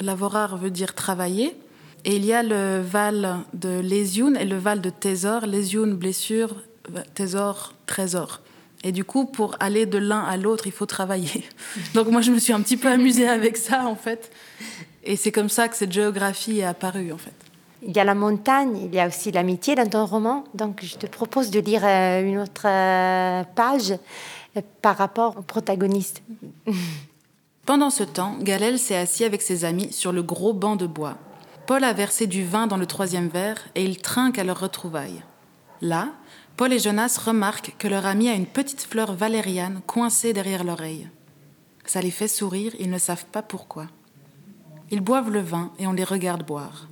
lavorar 0.00 0.56
veut 0.56 0.70
dire 0.70 0.94
travailler. 0.94 1.56
Et 2.04 2.16
il 2.16 2.24
y 2.24 2.32
a 2.32 2.42
le 2.42 2.80
val 2.80 3.38
de 3.52 3.80
Lésioun 3.80 4.36
et 4.36 4.44
le 4.44 4.56
val 4.56 4.80
de 4.80 4.90
Thésor. 4.90 5.46
Lésioun, 5.46 5.94
blessure, 5.94 6.54
Thésor, 7.14 7.74
trésor. 7.86 8.40
Et 8.84 8.92
du 8.92 9.04
coup, 9.04 9.24
pour 9.24 9.56
aller 9.60 9.86
de 9.86 9.98
l'un 9.98 10.20
à 10.20 10.36
l'autre, 10.36 10.66
il 10.66 10.72
faut 10.72 10.86
travailler. 10.86 11.44
Donc 11.94 12.08
moi, 12.08 12.20
je 12.20 12.30
me 12.30 12.38
suis 12.38 12.52
un 12.52 12.60
petit 12.60 12.76
peu 12.76 12.88
amusée 12.88 13.28
avec 13.28 13.56
ça, 13.56 13.86
en 13.86 13.96
fait. 13.96 14.30
Et 15.04 15.16
c'est 15.16 15.32
comme 15.32 15.48
ça 15.48 15.68
que 15.68 15.76
cette 15.76 15.92
géographie 15.92 16.60
est 16.60 16.64
apparue, 16.64 17.12
en 17.12 17.18
fait. 17.18 17.34
Il 17.82 17.96
y 17.96 18.00
a 18.00 18.04
la 18.04 18.14
montagne, 18.14 18.76
il 18.76 18.94
y 18.94 18.98
a 18.98 19.06
aussi 19.06 19.30
l'amitié 19.30 19.74
dans 19.74 19.88
ton 19.88 20.06
roman. 20.06 20.44
Donc 20.54 20.80
je 20.82 20.96
te 20.96 21.06
propose 21.06 21.50
de 21.50 21.60
lire 21.60 21.82
euh, 21.84 22.22
une 22.22 22.38
autre 22.38 22.66
euh, 22.66 23.44
page 23.54 23.92
euh, 24.56 24.60
par 24.82 24.96
rapport 24.96 25.36
au 25.38 25.42
protagoniste. 25.42 26.22
Pendant 27.66 27.90
ce 27.90 28.04
temps, 28.04 28.36
Galel 28.40 28.78
s'est 28.78 28.96
assis 28.96 29.24
avec 29.24 29.42
ses 29.42 29.64
amis 29.64 29.92
sur 29.92 30.12
le 30.12 30.22
gros 30.22 30.52
banc 30.52 30.76
de 30.76 30.86
bois. 30.86 31.16
Paul 31.66 31.84
a 31.84 31.92
versé 31.92 32.26
du 32.26 32.44
vin 32.44 32.66
dans 32.66 32.76
le 32.76 32.86
troisième 32.86 33.28
verre 33.28 33.58
et 33.74 33.84
ils 33.84 33.98
trinquent 33.98 34.38
à 34.38 34.44
leur 34.44 34.60
retrouvaille. 34.60 35.22
Là, 35.80 36.12
Paul 36.56 36.72
et 36.72 36.78
Jonas 36.78 37.18
remarquent 37.24 37.74
que 37.78 37.88
leur 37.88 38.06
ami 38.06 38.28
a 38.28 38.34
une 38.34 38.46
petite 38.46 38.82
fleur 38.82 39.12
valériane 39.12 39.80
coincée 39.86 40.32
derrière 40.32 40.64
l'oreille. 40.64 41.08
Ça 41.84 42.00
les 42.00 42.10
fait 42.10 42.28
sourire, 42.28 42.72
ils 42.78 42.90
ne 42.90 42.98
savent 42.98 43.26
pas 43.26 43.42
pourquoi. 43.42 43.86
Ils 44.90 45.00
boivent 45.00 45.30
le 45.30 45.40
vin 45.40 45.72
et 45.78 45.86
on 45.86 45.92
les 45.92 46.04
regarde 46.04 46.46
boire. 46.46 46.88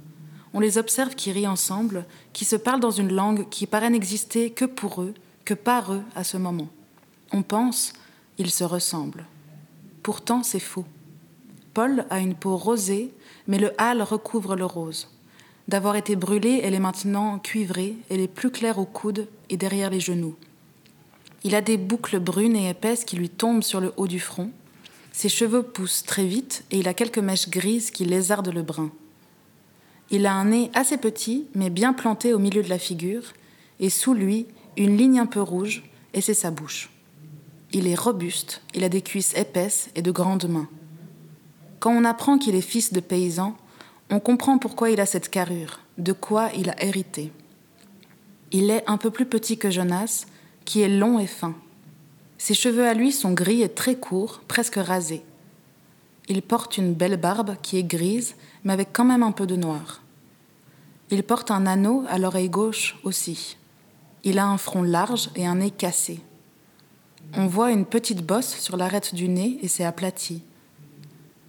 On 0.53 0.61
les 0.61 0.79
observe 0.79 1.15
qui 1.15 1.33
rient 1.33 1.49
ensemble, 1.49 2.05
qui 2.33 2.45
se 2.45 2.57
parlent 2.57 2.81
dans 2.81 2.91
une 2.91 3.13
langue 3.13 3.49
qui 3.49 3.67
paraît 3.67 3.91
n'exister 3.91 4.51
que 4.51 4.65
pour 4.65 5.03
eux, 5.03 5.15
que 5.45 5.55
par 5.55 5.93
eux 5.93 6.03
à 6.15 6.25
ce 6.25 6.37
moment. 6.37 6.69
On 7.33 7.43
pense, 7.43 7.93
ils 8.39 8.51
se 8.51 8.65
ressemblent. 8.65 9.27
Pourtant, 10.03 10.43
c'est 10.43 10.61
faux. 10.61 10.85
Paul 11.73 12.07
a 12.11 12.21
une 12.21 12.35
peau 12.35 12.57
rosée, 12.57 13.13
mais 13.49 13.59
le 13.59 13.73
hâle 13.81 14.03
recouvre 14.03 14.55
le 14.55 14.65
rose. 14.65 15.09
D'avoir 15.69 15.97
été 15.97 16.15
brûlée, 16.15 16.61
elle 16.63 16.75
est 16.75 16.81
maintenant 16.81 17.39
cuivrée, 17.39 17.97
elle 18.11 18.21
est 18.21 18.29
plus 18.29 18.51
claire 18.51 18.79
au 18.79 18.85
coude 18.85 19.29
et 19.49 19.57
derrière 19.57 19.91
les 19.91 20.01
genoux. 20.01 20.35
Il 21.43 21.55
a 21.55 21.61
des 21.61 21.77
boucles 21.77 22.21
brunes 22.21 22.57
et 22.57 22.71
épaisses 22.71 23.05
qui 23.05 23.17
lui 23.17 23.31
tombent 23.31 23.63
sur 23.63 23.81
le 23.81 23.93
haut 23.97 24.07
du 24.07 24.21
front. 24.21 24.51
Ses 25.13 25.29
cheveux 25.29 25.63
poussent 25.63 26.03
très 26.03 26.27
vite 26.27 26.65
et 26.71 26.79
il 26.79 26.89
a 26.89 26.95
quelques 26.95 27.19
mèches 27.19 27.49
grises 27.49 27.91
qui 27.91 28.05
lézardent 28.05 28.53
le 28.53 28.63
brun. 28.63 28.91
Il 30.11 30.27
a 30.27 30.35
un 30.35 30.47
nez 30.47 30.71
assez 30.75 30.99
petit, 30.99 31.47
mais 31.55 31.71
bien 31.71 31.93
planté 31.93 32.35
au 32.35 32.39
milieu 32.39 32.63
de 32.63 32.69
la 32.69 32.79
figure, 32.79 33.33
et 33.81 33.91
sous 33.91 34.15
lui, 34.15 34.47
une 34.77 34.97
ligne 34.97 35.19
un 35.19 35.27
peu 35.27 35.41
rouge, 35.41 35.83
et 36.13 36.21
c'est 36.21 36.35
sa 36.35 36.51
bouche. 36.51 36.91
Il 37.73 37.89
est 37.89 37.95
robuste, 37.95 38.63
il 38.75 38.85
a 38.85 38.89
des 38.89 39.03
cuisses 39.03 39.35
épaisses 39.35 39.89
et 39.95 40.03
de 40.03 40.11
grandes 40.11 40.49
mains. 40.49 40.69
Quand 41.81 41.93
on 41.93 42.05
apprend 42.05 42.39
qu'il 42.39 42.55
est 42.55 42.61
fils 42.61 42.93
de 42.93 43.01
paysan, 43.01 43.57
on 44.15 44.21
comprend 44.21 44.59
pourquoi 44.59 44.91
il 44.91 45.01
a 45.01 45.07
cette 45.07 45.29
carrure, 45.29 45.81
de 45.99 46.13
quoi 46.13 46.51
il 46.57 46.71
a 46.71 46.81
hérité. 46.81 47.33
Il 48.53 48.71
est 48.71 48.85
un 48.87 48.97
peu 48.97 49.11
plus 49.11 49.27
petit 49.27 49.59
que 49.59 49.73
Jonas, 49.73 50.27
qui 50.65 50.83
est 50.83 50.89
long 50.89 51.19
et 51.19 51.27
fin. 51.27 51.57
Ses 52.39 52.55
cheveux 52.55 52.87
à 52.87 52.95
lui 52.95 53.11
sont 53.11 53.33
gris 53.33 53.63
et 53.63 53.69
très 53.69 53.97
courts, 53.97 54.41
presque 54.47 54.77
rasés. 54.77 55.25
Il 56.29 56.43
porte 56.43 56.79
une 56.79 56.95
belle 56.95 57.17
barbe 57.17 57.57
qui 57.61 57.77
est 57.77 57.83
grise, 57.83 58.37
mais 58.63 58.73
avec 58.73 58.93
quand 58.93 59.05
même 59.05 59.25
un 59.25 59.33
peu 59.33 59.49
de 59.49 59.57
noir. 59.57 60.01
Il 61.11 61.25
porte 61.25 61.51
un 61.51 61.67
anneau 61.67 62.05
à 62.09 62.17
l'oreille 62.17 62.49
gauche 62.49 62.97
aussi. 63.03 63.57
Il 64.23 64.39
a 64.39 64.47
un 64.47 64.59
front 64.59 64.85
large 64.85 65.31
et 65.35 65.45
un 65.45 65.57
nez 65.57 65.73
cassé. 65.73 66.21
On 67.37 67.49
voit 67.49 67.73
une 67.73 67.85
petite 67.85 68.25
bosse 68.25 68.59
sur 68.61 68.77
l'arête 68.77 69.13
du 69.13 69.29
nez 69.29 69.59
et 69.61 69.67
c'est 69.67 69.85
aplati. 69.85 70.45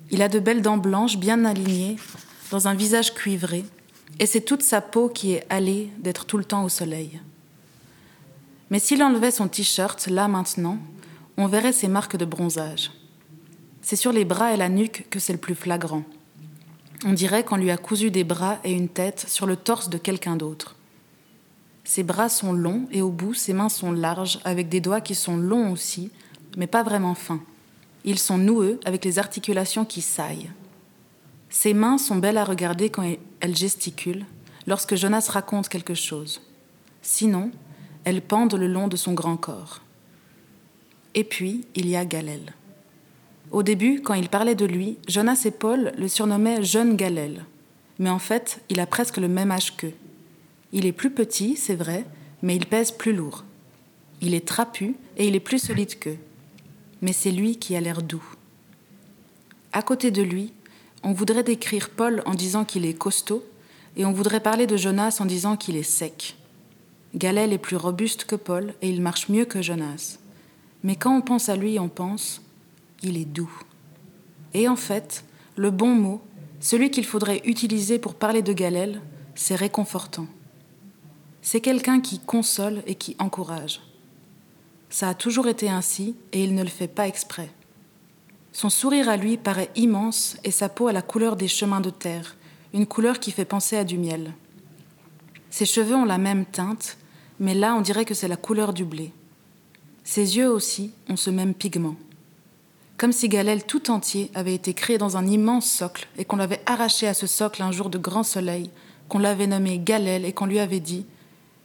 Il 0.09 0.23
a 0.23 0.29
de 0.29 0.39
belles 0.39 0.63
dents 0.63 0.77
blanches 0.77 1.17
bien 1.17 1.45
alignées, 1.45 1.97
dans 2.51 2.67
un 2.67 2.73
visage 2.73 3.13
cuivré, 3.13 3.65
et 4.19 4.25
c'est 4.25 4.41
toute 4.41 4.63
sa 4.63 4.81
peau 4.81 5.09
qui 5.09 5.33
est 5.33 5.45
allée 5.49 5.89
d'être 5.99 6.25
tout 6.25 6.37
le 6.37 6.45
temps 6.45 6.63
au 6.63 6.69
soleil. 6.69 7.19
Mais 8.69 8.79
s'il 8.79 9.03
enlevait 9.03 9.31
son 9.31 9.47
t-shirt, 9.47 10.07
là 10.07 10.27
maintenant, 10.27 10.77
on 11.37 11.47
verrait 11.47 11.73
ses 11.73 11.87
marques 11.87 12.17
de 12.17 12.25
bronzage. 12.25 12.91
C'est 13.81 13.95
sur 13.95 14.11
les 14.11 14.25
bras 14.25 14.53
et 14.53 14.57
la 14.57 14.69
nuque 14.69 15.05
que 15.09 15.19
c'est 15.19 15.33
le 15.33 15.39
plus 15.39 15.55
flagrant. 15.55 16.03
On 17.05 17.13
dirait 17.13 17.43
qu'on 17.43 17.57
lui 17.57 17.71
a 17.71 17.77
cousu 17.77 18.09
des 18.09 18.23
bras 18.23 18.57
et 18.63 18.71
une 18.71 18.89
tête 18.89 19.25
sur 19.27 19.45
le 19.45 19.55
torse 19.55 19.89
de 19.89 19.97
quelqu'un 19.97 20.37
d'autre. 20.37 20.75
Ses 21.83 22.01
bras 22.01 22.29
sont 22.29 22.51
longs 22.51 22.87
et 22.91 23.03
au 23.03 23.11
bout, 23.11 23.35
ses 23.35 23.53
mains 23.53 23.69
sont 23.69 23.91
larges, 23.91 24.39
avec 24.43 24.69
des 24.69 24.81
doigts 24.81 25.01
qui 25.01 25.13
sont 25.13 25.37
longs 25.37 25.71
aussi, 25.71 26.09
mais 26.57 26.67
pas 26.67 26.81
vraiment 26.81 27.13
fins. 27.13 27.43
Ils 28.05 28.17
sont 28.17 28.39
noueux, 28.39 28.79
avec 28.85 29.05
les 29.05 29.19
articulations 29.19 29.85
qui 29.85 30.01
saillent. 30.01 30.49
Ses 31.55 31.73
mains 31.73 31.97
sont 31.97 32.17
belles 32.17 32.37
à 32.37 32.43
regarder 32.43 32.89
quand 32.89 33.09
elles 33.39 33.55
gesticulent, 33.55 34.25
lorsque 34.67 34.95
Jonas 34.95 35.29
raconte 35.31 35.69
quelque 35.69 35.93
chose. 35.93 36.41
Sinon, 37.01 37.49
elles 38.03 38.21
pendent 38.21 38.55
le 38.55 38.67
long 38.67 38.89
de 38.89 38.97
son 38.97 39.13
grand 39.13 39.37
corps. 39.37 39.79
Et 41.13 41.23
puis, 41.23 41.65
il 41.73 41.87
y 41.87 41.95
a 41.95 42.03
Galel. 42.03 42.53
Au 43.51 43.63
début, 43.63 44.01
quand 44.01 44.15
il 44.15 44.27
parlait 44.27 44.53
de 44.53 44.65
lui, 44.65 44.97
Jonas 45.07 45.43
et 45.45 45.51
Paul 45.51 45.93
le 45.97 46.09
surnommaient 46.09 46.61
Jeune 46.61 46.97
Galel. 46.97 47.45
Mais 47.99 48.09
en 48.09 48.19
fait, 48.19 48.59
il 48.67 48.81
a 48.81 48.85
presque 48.85 49.15
le 49.15 49.29
même 49.29 49.51
âge 49.51 49.77
qu'eux. 49.77 49.93
Il 50.73 50.85
est 50.85 50.91
plus 50.91 51.09
petit, 51.11 51.55
c'est 51.55 51.75
vrai, 51.75 52.05
mais 52.41 52.57
il 52.57 52.65
pèse 52.65 52.91
plus 52.91 53.13
lourd. 53.13 53.45
Il 54.19 54.33
est 54.33 54.45
trapu 54.45 54.97
et 55.15 55.25
il 55.25 55.35
est 55.35 55.39
plus 55.39 55.59
solide 55.59 55.97
qu'eux. 55.99 56.17
Mais 57.01 57.13
c'est 57.13 57.31
lui 57.31 57.55
qui 57.55 57.77
a 57.77 57.79
l'air 57.79 58.01
doux. 58.01 58.35
À 59.71 59.81
côté 59.81 60.11
de 60.11 60.21
lui, 60.21 60.51
on 61.05 61.13
voudrait 61.13 61.43
décrire 61.43 61.91
Paul 61.91 62.23
en 62.25 62.33
disant 62.33 62.65
qu'il 62.65 62.83
est 62.83 62.97
costaud, 62.97 63.45
et 63.95 64.05
on 64.05 64.11
voudrait 64.11 64.39
parler 64.39 64.65
de 64.65 64.75
Jonas 64.75 65.17
en 65.19 65.25
disant 65.25 65.55
qu'il 65.55 65.77
est 65.77 65.83
sec. 65.83 66.35
Galel 67.13 67.53
est 67.53 67.59
plus 67.59 67.77
robuste 67.77 68.25
que 68.25 68.35
Paul, 68.35 68.73
et 68.81 68.89
il 68.89 69.03
marche 69.03 69.29
mieux 69.29 69.45
que 69.45 69.61
Jonas. 69.61 70.17
Mais 70.83 70.95
quand 70.95 71.15
on 71.15 71.21
pense 71.21 71.47
à 71.47 71.55
lui, 71.55 71.79
on 71.79 71.89
pense 71.89 72.41
il 73.03 73.17
est 73.17 73.25
doux. 73.25 73.53
Et 74.55 74.67
en 74.67 74.75
fait, 74.75 75.23
le 75.55 75.69
bon 75.69 75.93
mot, 75.93 76.21
celui 76.59 76.89
qu'il 76.89 77.05
faudrait 77.05 77.43
utiliser 77.45 77.99
pour 77.99 78.15
parler 78.15 78.41
de 78.41 78.51
Galel, 78.51 78.99
c'est 79.35 79.55
réconfortant. 79.55 80.25
C'est 81.43 81.61
quelqu'un 81.61 82.01
qui 82.01 82.17
console 82.19 82.81
et 82.87 82.95
qui 82.95 83.15
encourage. 83.19 83.79
Ça 84.89 85.09
a 85.09 85.13
toujours 85.13 85.47
été 85.47 85.69
ainsi 85.69 86.15
et 86.31 86.43
il 86.43 86.55
ne 86.55 86.63
le 86.63 86.69
fait 86.69 86.87
pas 86.87 87.07
exprès. 87.07 87.51
Son 88.55 88.69
sourire 88.69 89.09
à 89.09 89.17
lui 89.17 89.35
paraît 89.35 89.69
immense 89.75 90.37
et 90.45 90.49
sa 90.49 90.69
peau 90.69 90.87
a 90.87 90.93
la 90.93 91.01
couleur 91.01 91.35
des 91.35 91.49
chemins 91.49 91.81
de 91.81 91.89
terre, 91.89 92.37
une 92.73 92.85
couleur 92.85 93.19
qui 93.19 93.31
fait 93.31 93.43
penser 93.43 93.75
à 93.75 93.83
du 93.83 93.97
miel. 93.97 94.31
Ses 95.49 95.65
cheveux 95.65 95.95
ont 95.95 96.05
la 96.05 96.17
même 96.17 96.45
teinte, 96.45 96.95
mais 97.37 97.53
là 97.53 97.75
on 97.75 97.81
dirait 97.81 98.05
que 98.05 98.13
c'est 98.13 98.29
la 98.29 98.37
couleur 98.37 98.71
du 98.71 98.85
blé. 98.85 99.11
Ses 100.05 100.37
yeux 100.37 100.49
aussi 100.49 100.93
ont 101.09 101.17
ce 101.17 101.29
même 101.29 101.53
pigment. 101.53 101.97
Comme 102.95 103.11
si 103.11 103.27
Galel 103.27 103.65
tout 103.65 103.91
entier 103.91 104.31
avait 104.33 104.55
été 104.55 104.73
créé 104.73 104.97
dans 104.97 105.17
un 105.17 105.27
immense 105.27 105.69
socle 105.69 106.07
et 106.17 106.23
qu'on 106.23 106.37
l'avait 106.37 106.63
arraché 106.65 107.09
à 107.09 107.13
ce 107.13 107.27
socle 107.27 107.61
un 107.61 107.73
jour 107.73 107.89
de 107.89 107.97
grand 107.97 108.23
soleil, 108.23 108.69
qu'on 109.09 109.19
l'avait 109.19 109.47
nommé 109.47 109.79
Galel 109.79 110.23
et 110.23 110.31
qu'on 110.31 110.45
lui 110.45 110.59
avait 110.59 110.79
dit 110.79 111.05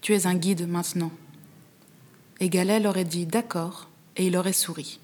Tu 0.00 0.12
es 0.12 0.26
un 0.26 0.34
guide 0.34 0.68
maintenant. 0.68 1.12
Et 2.40 2.48
Galel 2.48 2.88
aurait 2.88 3.04
dit 3.04 3.26
D'accord, 3.26 3.86
et 4.16 4.26
il 4.26 4.36
aurait 4.36 4.52
souri. 4.52 4.98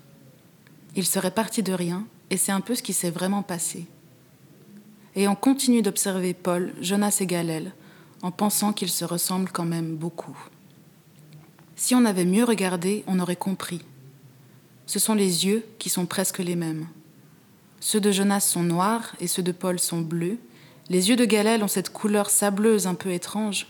Il 0.97 1.05
serait 1.05 1.31
parti 1.31 1.63
de 1.63 1.75
rien, 1.75 2.07
et 2.31 2.39
c'est 2.39 2.53
un 2.53 2.63
peu 2.63 2.75
ce 2.75 2.83
qui 2.83 2.95
s'est 2.95 3.11
vraiment 3.11 3.43
passé. 3.43 3.87
Et 5.15 5.29
on 5.29 5.35
continue 5.35 5.83
d'observer 5.83 6.33
Paul, 6.33 6.73
Jonas 6.81 7.19
et 7.21 7.27
Galel, 7.27 7.73
en 8.23 8.31
pensant 8.31 8.73
qu'ils 8.73 8.91
se 8.91 9.05
ressemblent 9.05 9.51
quand 9.53 9.67
même 9.67 9.95
beaucoup. 9.95 10.37
Si 11.77 11.95
on 11.95 12.07
avait 12.07 12.25
mieux 12.25 12.45
regardé, 12.45 13.05
on 13.07 13.21
aurait 13.21 13.37
compris. 13.37 13.83
Ce 14.87 14.99
sont 14.99 15.15
les 15.15 15.45
yeux 15.45 15.67
qui 15.79 15.91
sont 15.91 16.07
presque 16.07 16.39
les 16.39 16.57
mêmes. 16.57 16.87
Ceux 17.81 18.01
de 18.01 18.11
Jonas 18.11 18.41
sont 18.41 18.63
noirs 18.63 19.15
et 19.21 19.27
ceux 19.27 19.43
de 19.43 19.53
Paul 19.53 19.79
sont 19.79 20.01
bleus. 20.01 20.39
Les 20.89 21.11
yeux 21.11 21.17
de 21.17 21.27
Galel 21.27 21.63
ont 21.63 21.69
cette 21.69 21.93
couleur 21.93 22.31
sableuse 22.31 22.87
un 22.87 22.95
peu 22.95 23.11
étrange. 23.13 23.67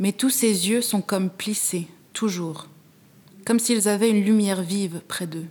Mais 0.00 0.12
tous 0.12 0.30
ces 0.30 0.68
yeux 0.68 0.82
sont 0.82 1.00
comme 1.02 1.30
plissés, 1.30 1.86
toujours, 2.12 2.66
comme 3.44 3.60
s'ils 3.60 3.88
avaient 3.88 4.10
une 4.10 4.24
lumière 4.24 4.62
vive 4.62 5.00
près 5.06 5.26
d'eux. 5.26 5.46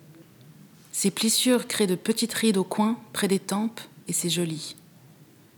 Ces 0.98 1.12
plissures 1.12 1.68
créent 1.68 1.88
de 1.88 1.96
petites 1.96 2.34
rides 2.34 2.56
au 2.56 2.64
coin, 2.64 2.96
près 3.12 3.28
des 3.28 3.38
tempes, 3.38 3.82
et 4.08 4.14
c'est 4.14 4.30
joli. 4.30 4.78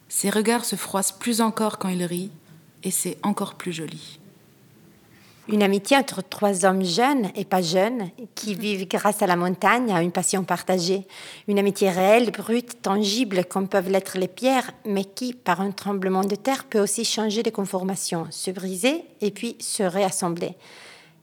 Ses 0.09 0.31
regards 0.31 0.65
se 0.65 0.75
froissent 0.75 1.11
plus 1.11 1.41
encore 1.41 1.77
quand 1.77 1.89
il 1.89 2.03
rit, 2.03 2.31
et 2.81 2.89
c'est 2.89 3.19
encore 3.21 3.53
plus 3.53 3.71
joli. 3.71 4.17
Une 5.47 5.61
amitié 5.61 5.95
entre 5.95 6.23
trois 6.23 6.65
hommes 6.65 6.83
jeunes 6.83 7.29
et 7.35 7.45
pas 7.45 7.61
jeunes 7.61 8.09
qui 8.33 8.55
Mhm. 8.55 8.59
vivent 8.59 8.87
grâce 8.87 9.21
à 9.21 9.27
la 9.27 9.35
montagne, 9.35 9.91
à 9.91 10.01
une 10.01 10.11
passion 10.11 10.43
partagée. 10.43 11.05
Une 11.47 11.59
amitié 11.59 11.91
réelle, 11.91 12.31
brute, 12.31 12.81
tangible, 12.81 13.45
comme 13.45 13.67
peuvent 13.67 13.91
l'être 13.91 14.17
les 14.17 14.27
pierres, 14.27 14.71
mais 14.85 15.05
qui, 15.05 15.33
par 15.33 15.61
un 15.61 15.69
tremblement 15.69 16.23
de 16.23 16.35
terre, 16.35 16.63
peut 16.63 16.79
aussi 16.81 17.05
changer 17.05 17.43
de 17.43 17.51
conformation, 17.51 18.25
se 18.31 18.49
briser 18.49 19.03
et 19.21 19.29
puis 19.29 19.55
se 19.59 19.83
réassembler. 19.83 20.55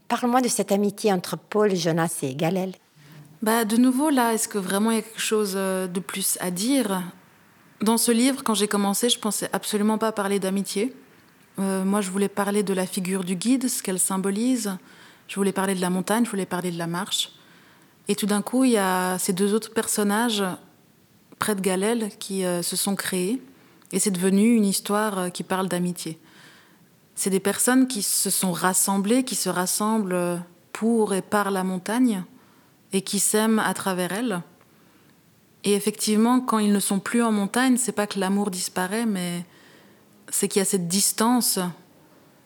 Parle-moi 0.06 0.40
de 0.40 0.48
cette 0.48 0.70
amitié 0.70 1.12
entre 1.12 1.36
Paul, 1.36 1.74
Jonas 1.74 2.20
et 2.22 2.36
Galel. 2.36 2.74
Bah, 3.44 3.66
de 3.66 3.76
nouveau, 3.76 4.08
là, 4.08 4.32
est-ce 4.32 4.48
que 4.48 4.56
vraiment 4.56 4.90
il 4.90 4.94
y 4.94 5.00
a 5.00 5.02
quelque 5.02 5.20
chose 5.20 5.52
euh, 5.54 5.86
de 5.86 6.00
plus 6.00 6.38
à 6.40 6.50
dire? 6.50 7.02
Dans 7.82 7.98
ce 7.98 8.10
livre, 8.10 8.42
quand 8.42 8.54
j'ai 8.54 8.68
commencé, 8.68 9.10
je 9.10 9.18
pensais 9.18 9.50
absolument 9.52 9.98
pas 9.98 10.12
parler 10.12 10.40
d'amitié. 10.40 10.96
Euh, 11.58 11.84
moi, 11.84 12.00
je 12.00 12.10
voulais 12.10 12.30
parler 12.30 12.62
de 12.62 12.72
la 12.72 12.86
figure 12.86 13.22
du 13.22 13.36
guide, 13.36 13.68
ce 13.68 13.82
qu'elle 13.82 13.98
symbolise. 13.98 14.78
Je 15.28 15.34
voulais 15.34 15.52
parler 15.52 15.74
de 15.74 15.82
la 15.82 15.90
montagne, 15.90 16.24
je 16.24 16.30
voulais 16.30 16.46
parler 16.46 16.70
de 16.70 16.78
la 16.78 16.86
marche. 16.86 17.32
Et 18.08 18.16
tout 18.16 18.24
d'un 18.24 18.40
coup, 18.40 18.64
il 18.64 18.70
y 18.70 18.78
a 18.78 19.18
ces 19.18 19.34
deux 19.34 19.52
autres 19.52 19.74
personnages 19.74 20.42
près 21.38 21.54
de 21.54 21.60
Galel 21.60 22.12
qui 22.18 22.46
euh, 22.46 22.62
se 22.62 22.76
sont 22.76 22.96
créés. 22.96 23.42
Et 23.92 23.98
c'est 23.98 24.10
devenu 24.10 24.54
une 24.54 24.64
histoire 24.64 25.30
qui 25.32 25.42
parle 25.42 25.68
d'amitié. 25.68 26.18
C'est 27.14 27.28
des 27.28 27.40
personnes 27.40 27.88
qui 27.88 28.00
se 28.00 28.30
sont 28.30 28.52
rassemblées, 28.52 29.22
qui 29.22 29.34
se 29.34 29.50
rassemblent 29.50 30.40
pour 30.72 31.12
et 31.12 31.20
par 31.20 31.50
la 31.50 31.62
montagne 31.62 32.24
et 32.94 33.02
qui 33.02 33.18
s'aiment 33.18 33.58
à 33.58 33.74
travers 33.74 34.12
elle. 34.12 34.40
Et 35.64 35.74
effectivement, 35.74 36.40
quand 36.40 36.58
ils 36.58 36.72
ne 36.72 36.78
sont 36.78 37.00
plus 37.00 37.22
en 37.22 37.32
montagne, 37.32 37.76
c'est 37.76 37.92
pas 37.92 38.06
que 38.06 38.20
l'amour 38.20 38.50
disparaît, 38.50 39.04
mais 39.04 39.44
c'est 40.28 40.46
qu'il 40.46 40.60
y 40.60 40.62
a 40.62 40.66
cette 40.66 40.86
distance. 40.86 41.58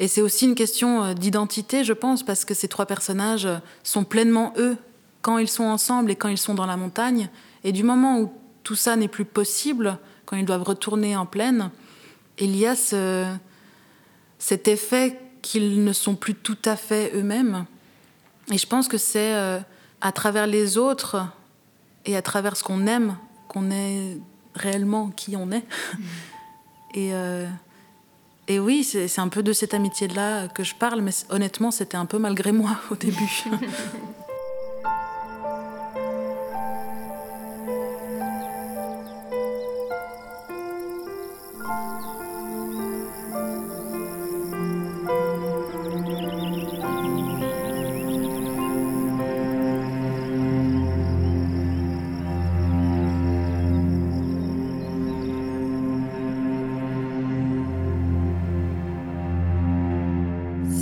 Et 0.01 0.09
c'est 0.09 0.23
aussi 0.23 0.47
une 0.47 0.55
question 0.55 1.05
euh, 1.05 1.15
d'identité, 1.15 1.85
je 1.85 1.93
pense, 1.93 2.23
parce 2.23 2.45
que 2.45 2.55
ces 2.55 2.69
trois 2.69 2.87
personnages 2.87 3.47
euh, 3.47 3.59
sont 3.83 4.05
pleinement 4.05 4.55
eux 4.57 4.77
quand 5.21 5.37
ils 5.37 5.49
sont 5.49 5.65
ensemble 5.65 6.13
et 6.13 6.17
quand 6.17 6.29
ils 6.29 6.39
sont 6.39 6.55
dans 6.55 6.67
la 6.67 6.77
montagne. 6.77 7.29
Et 7.63 7.73
du 7.73 7.83
moment 7.83 8.21
où 8.21 8.33
tout 8.63 8.77
ça 8.77 8.97
n'est 8.97 9.09
plus 9.09 9.25
possible, 9.27 9.99
quand 10.25 10.37
ils 10.37 10.47
doivent 10.47 10.63
retourner 10.63 11.15
en 11.17 11.27
plaine, 11.27 11.71
il 12.39 12.57
y 12.57 12.67
a 12.67 12.75
ce, 12.75 13.27
cet 14.39 14.69
effet 14.69 15.19
qu'ils 15.43 15.85
ne 15.85 15.93
sont 15.93 16.15
plus 16.15 16.35
tout 16.35 16.59
à 16.65 16.77
fait 16.77 17.13
eux-mêmes. 17.15 17.67
Et 18.51 18.57
je 18.57 18.67
pense 18.67 18.89
que 18.89 18.97
c'est 18.97 19.35
euh, 19.35 19.59
à 20.01 20.13
travers 20.13 20.47
les 20.47 20.79
autres 20.79 21.27
et 22.05 22.17
à 22.17 22.23
travers 22.23 22.57
ce 22.57 22.65
qu'on 22.65 22.87
aime 22.87 23.17
qu'on 23.49 23.71
est 23.71 24.19
réellement 24.55 25.11
qui 25.11 25.37
on 25.37 25.51
est. 25.51 25.65
Et, 26.95 27.13
euh, 27.13 27.47
et 28.47 28.59
oui, 28.59 28.83
c'est 28.85 29.19
un 29.19 29.29
peu 29.29 29.43
de 29.43 29.53
cette 29.53 29.75
amitié-là 29.75 30.49
que 30.49 30.65
je 30.65 30.75
parle, 30.75 31.01
mais 31.01 31.13
honnêtement, 31.31 31.71
c'était 31.71 31.97
un 31.97 32.07
peu 32.07 32.19
malgré 32.19 32.53
moi 32.53 32.79
au 32.91 32.95
début. 32.95 33.45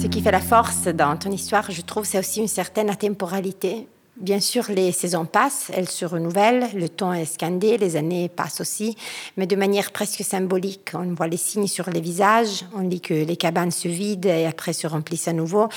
Ce 0.07 0.11
qui 0.13 0.23
fait 0.23 0.31
la 0.31 0.41
force 0.41 0.85
dans 0.85 1.17
ton 1.17 1.33
histoire, 1.33 1.69
je 1.69 1.83
trouve, 1.83 2.05
c'est 2.05 2.21
aussi 2.21 2.39
une 2.39 2.47
certaine 2.47 2.91
atemporalité. 2.91 3.89
Bien 4.17 4.39
sûr, 4.39 4.67
les 4.69 4.93
saisons 4.93 5.25
passent, 5.25 5.73
elles 5.75 5.89
se 5.89 6.05
renouvellent, 6.05 6.69
le 6.77 6.89
temps 6.89 7.13
est 7.13 7.25
scandé, 7.25 7.77
les 7.77 7.97
années 7.97 8.29
passent 8.29 8.61
aussi, 8.61 8.97
mais 9.37 9.49
de 9.49 9.57
manière 9.57 9.91
presque 9.91 10.23
symbolique. 10.23 10.93
On 10.95 11.13
voit 11.15 11.27
les 11.27 11.37
signes 11.37 11.67
sur 11.67 11.91
les 11.91 12.01
visages, 12.01 12.65
on 12.73 12.83
lit 12.83 13.01
que 13.01 13.15
les 13.15 13.37
cabanes 13.37 13.73
se 13.73 13.89
vident 13.89 14.29
et 14.29 14.47
après 14.47 14.75
se 14.75 14.87
remplissent 14.87 15.27
à 15.27 15.33
nouveau, 15.33 15.69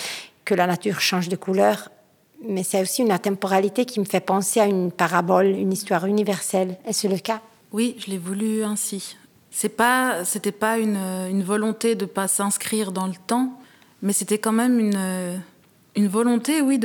que 0.45 0.54
la 0.54 0.67
nature 0.67 1.01
change 1.01 1.27
de 1.27 1.36
couleur. 1.36 1.89
Mais 2.47 2.62
c'est 2.62 2.84
aussi 2.84 3.01
une 3.01 3.12
atemporalité 3.12 3.86
qui 3.86 3.99
me 3.99 4.06
fait 4.06 4.19
penser 4.19 4.60
à 4.60 4.67
une 4.67 4.91
parabole, 4.91 5.47
une 5.47 5.73
histoire 5.73 6.06
universelle. 6.06 6.77
Est-ce 6.86 7.08
le 7.08 7.17
cas? 7.17 7.41
Oui, 7.71 7.95
je 7.97 8.12
l'ai 8.12 8.19
voulu 8.19 8.63
ainsi. 8.63 9.15
C'est 9.49 9.69
pas, 9.69 10.17
pas 10.60 10.77
une, 10.77 10.97
une 11.32 11.41
volonté 11.41 11.95
de 11.95 12.06
pas 12.06 12.27
s'inscrire 12.27 12.91
dans 12.91 13.08
le 13.08 13.15
temps, 13.25 13.59
mais 14.01 14.13
c'était 14.13 14.38
quand 14.38 14.51
même 14.51 14.79
une, 14.79 15.41
une 15.95 16.07
volonté, 16.07 16.62
oui, 16.62 16.79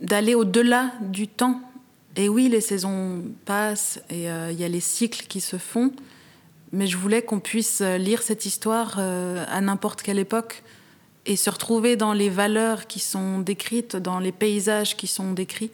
d'aller 0.00 0.34
au-delà 0.34 0.92
du 1.00 1.28
temps. 1.28 1.60
Et 2.16 2.28
oui, 2.28 2.48
les 2.48 2.60
saisons 2.60 3.22
passent 3.46 4.00
et 4.10 4.30
euh, 4.30 4.52
il 4.52 4.60
y 4.60 4.64
a 4.64 4.68
les 4.68 4.80
cycles 4.80 5.26
qui 5.26 5.40
se 5.40 5.56
font, 5.56 5.92
mais 6.70 6.86
je 6.86 6.98
voulais 6.98 7.22
qu'on 7.22 7.40
puisse 7.40 7.80
lire 7.80 8.22
cette 8.22 8.44
histoire 8.44 8.96
euh, 8.98 9.44
à 9.48 9.60
n'importe 9.62 10.02
quelle 10.02 10.18
époque 10.18 10.62
et 11.24 11.36
se 11.36 11.48
retrouver 11.48 11.96
dans 11.96 12.12
les 12.12 12.28
valeurs 12.28 12.86
qui 12.86 12.98
sont 12.98 13.38
décrites, 13.38 13.96
dans 13.96 14.18
les 14.18 14.32
paysages 14.32 14.96
qui 14.96 15.06
sont 15.06 15.32
décrits. 15.32 15.70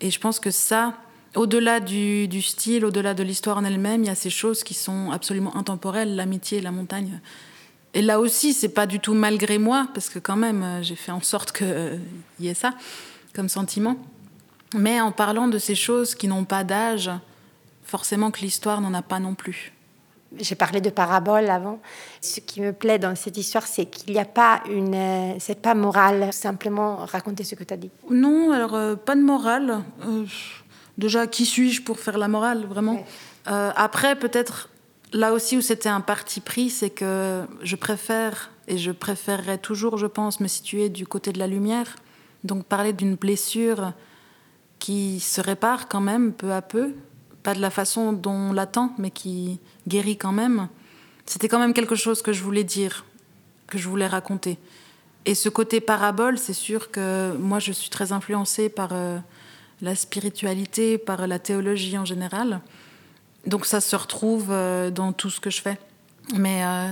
Et 0.00 0.10
je 0.10 0.18
pense 0.18 0.40
que 0.40 0.50
ça, 0.50 0.94
au-delà 1.34 1.80
du, 1.80 2.28
du 2.28 2.40
style, 2.40 2.84
au-delà 2.86 3.12
de 3.12 3.22
l'histoire 3.22 3.58
en 3.58 3.64
elle-même, 3.64 4.04
il 4.04 4.06
y 4.06 4.10
a 4.10 4.14
ces 4.14 4.30
choses 4.30 4.62
qui 4.64 4.74
sont 4.74 5.10
absolument 5.10 5.56
intemporelles, 5.56 6.16
l'amitié, 6.16 6.60
la 6.60 6.70
montagne. 6.70 7.20
Et 7.94 8.02
là 8.02 8.18
aussi, 8.20 8.52
c'est 8.52 8.68
pas 8.68 8.86
du 8.86 8.98
tout 9.00 9.14
malgré 9.14 9.58
moi, 9.58 9.86
parce 9.94 10.08
que 10.08 10.18
quand 10.18 10.36
même, 10.36 10.62
euh, 10.62 10.82
j'ai 10.82 10.96
fait 10.96 11.12
en 11.12 11.20
sorte 11.22 11.52
qu'il 11.52 12.00
y 12.40 12.48
ait 12.48 12.54
ça 12.54 12.74
comme 13.34 13.48
sentiment. 13.48 13.96
Mais 14.76 15.00
en 15.00 15.12
parlant 15.12 15.46
de 15.48 15.58
ces 15.58 15.76
choses 15.76 16.14
qui 16.16 16.26
n'ont 16.26 16.44
pas 16.44 16.64
d'âge, 16.64 17.10
forcément 17.84 18.30
que 18.32 18.40
l'histoire 18.40 18.80
n'en 18.80 18.92
a 18.94 19.02
pas 19.02 19.20
non 19.20 19.34
plus. 19.34 19.72
J'ai 20.40 20.56
parlé 20.56 20.80
de 20.80 20.90
parabole 20.90 21.48
avant. 21.48 21.78
Ce 22.20 22.40
qui 22.40 22.60
me 22.60 22.72
plaît 22.72 22.98
dans 22.98 23.14
cette 23.14 23.36
histoire, 23.36 23.68
c'est 23.68 23.86
qu'il 23.86 24.12
n'y 24.12 24.18
a 24.18 24.24
pas 24.24 24.62
une. 24.68 24.94
euh, 24.94 25.34
c'est 25.38 25.60
pas 25.62 25.74
moral, 25.74 26.32
simplement 26.32 26.96
raconter 26.96 27.44
ce 27.44 27.54
que 27.54 27.62
tu 27.62 27.72
as 27.72 27.76
dit. 27.76 27.90
Non, 28.10 28.50
alors 28.50 28.74
euh, 28.74 28.96
pas 28.96 29.14
de 29.14 29.22
morale. 29.22 29.82
Euh, 30.04 30.24
déjà, 30.98 31.28
qui 31.28 31.46
suis-je 31.46 31.82
pour 31.82 32.00
faire 32.00 32.18
la 32.18 32.26
morale, 32.26 32.66
vraiment? 32.66 32.94
Ouais. 32.94 33.04
Euh, 33.46 33.70
Après, 33.76 34.16
peut-être 34.16 34.70
là 35.14 35.32
aussi 35.32 35.56
où 35.56 35.62
c'était 35.62 35.88
un 35.88 36.02
parti 36.02 36.40
pris, 36.40 36.68
c'est 36.68 36.90
que 36.90 37.46
je 37.62 37.76
préfère, 37.76 38.50
et 38.66 38.76
je 38.76 38.90
préférerais 38.90 39.58
toujours, 39.58 39.96
je 39.96 40.06
pense, 40.06 40.40
me 40.40 40.48
situer 40.48 40.90
du 40.90 41.06
côté 41.06 41.32
de 41.32 41.38
la 41.38 41.46
lumière. 41.46 41.96
Donc 42.42 42.64
parler 42.64 42.92
d'une 42.92 43.14
blessure 43.14 43.92
qui 44.78 45.20
se 45.20 45.40
répare 45.40 45.88
quand 45.88 46.00
même 46.00 46.32
peu 46.32 46.52
à 46.52 46.60
peu, 46.60 46.92
pas 47.42 47.54
de 47.54 47.60
la 47.60 47.70
façon 47.70 48.12
dont 48.12 48.32
on 48.32 48.52
l'attend, 48.52 48.92
mais 48.98 49.10
qui 49.10 49.60
guérit 49.88 50.18
quand 50.18 50.32
même. 50.32 50.68
C'était 51.26 51.48
quand 51.48 51.60
même 51.60 51.72
quelque 51.72 51.94
chose 51.94 52.20
que 52.20 52.32
je 52.32 52.42
voulais 52.42 52.64
dire, 52.64 53.06
que 53.68 53.78
je 53.78 53.88
voulais 53.88 54.08
raconter. 54.08 54.58
Et 55.26 55.34
ce 55.34 55.48
côté 55.48 55.80
parabole, 55.80 56.38
c'est 56.38 56.52
sûr 56.52 56.90
que 56.90 57.34
moi, 57.38 57.60
je 57.60 57.72
suis 57.72 57.88
très 57.88 58.12
influencée 58.12 58.68
par 58.68 58.90
euh, 58.92 59.18
la 59.80 59.94
spiritualité, 59.94 60.98
par 60.98 61.26
la 61.26 61.38
théologie 61.38 61.96
en 61.96 62.04
général. 62.04 62.60
Donc 63.46 63.66
ça 63.66 63.80
se 63.80 63.94
retrouve 63.96 64.48
euh, 64.50 64.90
dans 64.90 65.12
tout 65.12 65.30
ce 65.30 65.40
que 65.40 65.50
je 65.50 65.60
fais. 65.60 65.78
Mais 66.36 66.64
euh, 66.64 66.90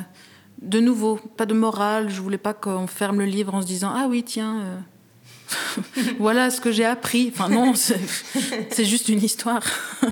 de 0.60 0.80
nouveau, 0.80 1.16
pas 1.36 1.46
de 1.46 1.54
morale. 1.54 2.10
Je 2.10 2.20
voulais 2.20 2.38
pas 2.38 2.54
qu'on 2.54 2.86
ferme 2.86 3.18
le 3.20 3.24
livre 3.24 3.54
en 3.54 3.62
se 3.62 3.66
disant 3.66 3.92
ah 3.94 4.06
oui 4.08 4.22
tiens, 4.22 4.60
euh, 4.60 6.02
voilà 6.18 6.50
ce 6.50 6.60
que 6.60 6.70
j'ai 6.72 6.84
appris. 6.84 7.32
Enfin 7.32 7.48
non, 7.48 7.74
c'est 7.76 8.00
c'est 8.70 8.84
juste 8.84 9.08
une 9.08 9.22
histoire. 9.22 9.62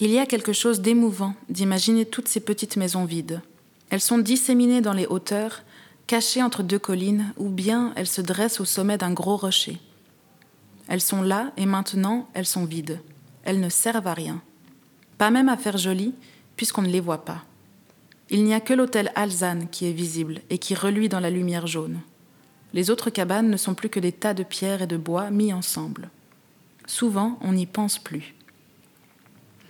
Il 0.00 0.10
y 0.10 0.18
a 0.18 0.26
quelque 0.26 0.52
chose 0.52 0.80
d'émouvant 0.80 1.34
d'imaginer 1.48 2.04
toutes 2.04 2.26
ces 2.26 2.40
petites 2.40 2.76
maisons 2.76 3.04
vides. 3.04 3.40
Elles 3.90 4.00
sont 4.00 4.18
disséminées 4.18 4.80
dans 4.80 4.92
les 4.92 5.06
hauteurs, 5.06 5.62
cachées 6.08 6.42
entre 6.42 6.64
deux 6.64 6.80
collines, 6.80 7.32
ou 7.36 7.48
bien 7.48 7.92
elles 7.94 8.08
se 8.08 8.20
dressent 8.20 8.58
au 8.58 8.64
sommet 8.64 8.98
d'un 8.98 9.12
gros 9.12 9.36
rocher. 9.36 9.78
Elles 10.88 11.00
sont 11.00 11.22
là 11.22 11.52
et 11.56 11.64
maintenant 11.64 12.28
elles 12.34 12.44
sont 12.44 12.64
vides. 12.64 13.00
Elles 13.44 13.60
ne 13.60 13.68
servent 13.68 14.08
à 14.08 14.14
rien. 14.14 14.42
Pas 15.18 15.30
même 15.30 15.48
à 15.48 15.56
faire 15.56 15.78
joli, 15.78 16.14
puisqu'on 16.56 16.82
ne 16.82 16.88
les 16.88 17.00
voit 17.00 17.24
pas. 17.24 17.44
Il 18.30 18.44
n'y 18.44 18.54
a 18.54 18.60
que 18.60 18.74
l'hôtel 18.74 19.12
Alzane 19.14 19.68
qui 19.68 19.86
est 19.86 19.92
visible 19.92 20.40
et 20.50 20.58
qui 20.58 20.74
reluit 20.74 21.08
dans 21.08 21.20
la 21.20 21.30
lumière 21.30 21.66
jaune. 21.66 22.00
Les 22.72 22.90
autres 22.90 23.10
cabanes 23.10 23.50
ne 23.50 23.56
sont 23.56 23.74
plus 23.74 23.88
que 23.88 24.00
des 24.00 24.12
tas 24.12 24.34
de 24.34 24.42
pierres 24.42 24.82
et 24.82 24.86
de 24.86 24.96
bois 24.96 25.30
mis 25.30 25.52
ensemble. 25.52 26.10
Souvent, 26.86 27.38
on 27.40 27.52
n'y 27.52 27.66
pense 27.66 27.98
plus. 27.98 28.34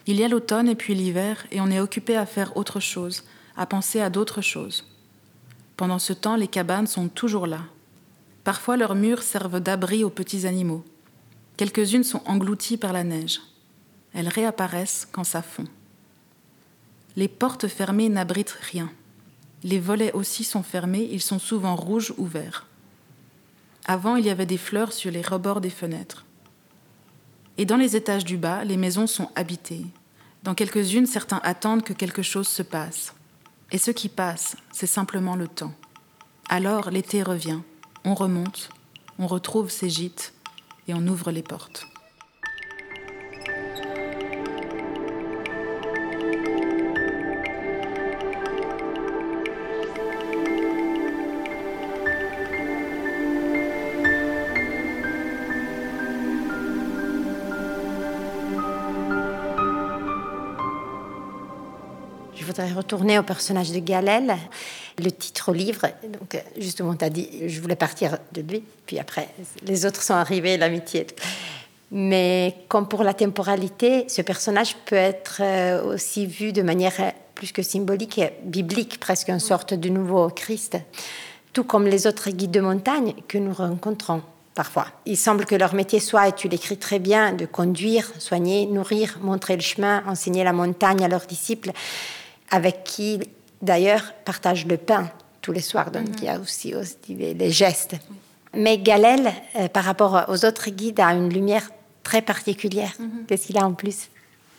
Il 0.07 0.17
y 0.17 0.25
a 0.25 0.29
l'automne 0.29 0.69
et 0.69 0.75
puis 0.75 0.95
l'hiver, 0.95 1.47
et 1.51 1.61
on 1.61 1.71
est 1.71 1.81
occupé 1.81 2.17
à 2.17 2.27
faire 2.27 2.57
autre 2.57 2.81
chose, 2.81 3.25
à 3.57 3.67
penser 3.67 4.01
à 4.01 4.11
d'autres 4.11 4.43
choses. 4.43 4.85
Pendant 5.77 5.99
ce 5.99 6.13
temps, 6.13 6.37
les 6.37 6.49
cabanes 6.49 6.87
sont 6.87 7.09
toujours 7.09 7.47
là. 7.47 7.61
Parfois, 8.45 8.77
leurs 8.77 8.95
murs 8.95 9.23
servent 9.23 9.61
d'abri 9.61 10.05
aux 10.05 10.11
petits 10.11 10.47
animaux. 10.47 10.85
Quelques-unes 11.57 12.05
sont 12.05 12.23
englouties 12.27 12.77
par 12.77 12.93
la 12.93 13.05
neige. 13.05 13.41
Elles 14.15 14.29
réapparaissent 14.29 15.07
quand 15.11 15.25
ça 15.25 15.43
fond. 15.43 15.67
Les 17.17 17.29
portes 17.29 17.69
fermées 17.69 18.09
n'abritent 18.09 18.57
rien. 18.71 18.91
Les 19.63 19.79
volets 19.79 20.13
aussi 20.13 20.45
sont 20.45 20.63
fermés, 20.63 21.09
ils 21.11 21.23
sont 21.23 21.39
souvent 21.39 21.77
rouges 21.77 22.15
ou 22.17 22.27
verts. 22.27 22.67
Avant, 23.87 24.17
il 24.17 24.25
y 24.25 24.31
avait 24.31 24.47
des 24.47 24.59
fleurs 24.59 24.93
sur 24.93 25.11
les 25.11 25.23
rebords 25.23 25.61
des 25.61 25.71
fenêtres. 25.71 26.25
Et 27.57 27.67
dans 27.67 27.77
les 27.77 27.97
étages 27.97 28.25
du 28.25 28.37
bas, 28.37 28.65
les 28.65 28.77
maisons 28.77 29.07
sont 29.07 29.31
habitées. 29.37 29.87
Dans 30.43 30.55
quelques-unes, 30.55 31.07
certains 31.07 31.41
attendent 31.43 31.85
que 31.85 31.93
quelque 31.93 32.23
chose 32.23 32.49
se 32.49 32.63
passe. 32.63 33.15
Et 33.71 33.79
ce 33.79 33.91
qui 33.91 34.09
passe, 34.09 34.57
c'est 34.73 34.87
simplement 34.87 35.37
le 35.37 35.49
temps. 35.49 35.75
Alors 36.49 36.91
l'été 36.91 37.23
revient, 37.23 37.61
on 38.05 38.15
remonte, 38.15 38.69
on 39.19 39.27
retrouve 39.27 39.71
ses 39.71 39.89
gîtes 39.89 40.35
et 40.89 40.95
on 40.95 41.07
ouvre 41.07 41.31
les 41.31 41.43
portes. 41.43 41.87
Voudrais 62.75 62.83
retourner 62.83 63.19
au 63.19 63.23
personnage 63.23 63.71
de 63.73 63.79
Galel. 63.79 64.35
Le 64.99 65.11
titre 65.11 65.51
au 65.51 65.53
livre, 65.53 65.89
donc 66.09 66.41
justement, 66.59 66.95
tu 66.95 67.05
as 67.05 67.11
dit, 67.11 67.29
je 67.49 67.61
voulais 67.61 67.77
partir 67.77 68.19
de 68.33 68.43
lui, 68.43 68.63
puis 68.87 68.99
après, 68.99 69.29
les 69.65 69.87
autres 69.87 70.03
sont 70.03 70.15
arrivés, 70.15 70.57
l'amitié. 70.57 71.07
Mais 71.91 72.55
comme 72.69 72.89
pour 72.89 73.03
la 73.03 73.15
temporalité, 73.15 74.07
ce 74.09 74.23
personnage 74.23 74.77
peut 74.87 74.97
être 74.97 75.39
euh, 75.41 75.95
aussi 75.95 76.27
vu 76.27 76.53
de 76.53 76.63
manière 76.63 77.13
plus 77.35 77.53
que 77.53 77.63
symbolique 77.63 78.21
biblique, 78.45 79.01
presque 79.01 79.29
une 79.29 79.41
sorte 79.41 79.75
de 79.75 79.89
nouveau 79.89 80.29
Christ, 80.29 80.77
tout 81.53 81.65
comme 81.65 81.87
les 81.87 82.07
autres 82.07 82.31
guides 82.31 82.51
de 82.51 82.61
montagne 82.61 83.15
que 83.29 83.39
nous 83.39 83.53
rencontrons 83.53 84.23
parfois. 84.55 84.87
Il 85.07 85.17
semble 85.17 85.45
que 85.45 85.55
leur 85.57 85.75
métier 85.75 86.01
soit, 86.01 86.29
et 86.29 86.33
tu 86.33 86.49
l'écris 86.49 86.79
très 86.79 87.01
bien, 87.01 87.33
de 87.33 87.47
conduire, 87.47 88.09
soigner, 88.19 88.67
nourrir, 88.67 89.19
montrer 89.21 89.57
le 89.57 89.63
chemin, 89.63 90.03
enseigner 90.07 90.45
la 90.45 90.53
montagne 90.53 91.05
à 91.05 91.09
leurs 91.09 91.27
disciples 91.27 91.73
avec 92.51 92.85
qui 92.85 93.21
d'ailleurs 93.63 94.13
partage 94.25 94.67
le 94.67 94.77
pain 94.77 95.11
tous 95.45 95.53
les 95.53 95.61
soirs, 95.61 95.91
donc 95.91 96.09
mhm. 96.09 96.15
il 96.19 96.25
y 96.25 96.29
a 96.29 96.41
aussi, 96.41 96.75
aussi 96.75 96.97
des, 97.15 97.51
gestes. 97.51 97.97
Mais 98.55 98.79
Galel, 98.79 99.31
euh, 99.57 99.69
par 99.69 99.85
rapport 99.85 100.25
aux 100.29 100.45
autres 100.47 100.71
guides, 100.71 101.01
a 101.01 101.13
une 101.13 101.29
lumière 101.29 101.69
très 102.03 102.23
particulière. 102.23 102.93
Mhm. 102.99 103.27
Qu'est-ce 103.27 103.49
qu'il 103.49 103.59
a 103.59 103.67
en 103.67 103.75
plus? 103.75 104.09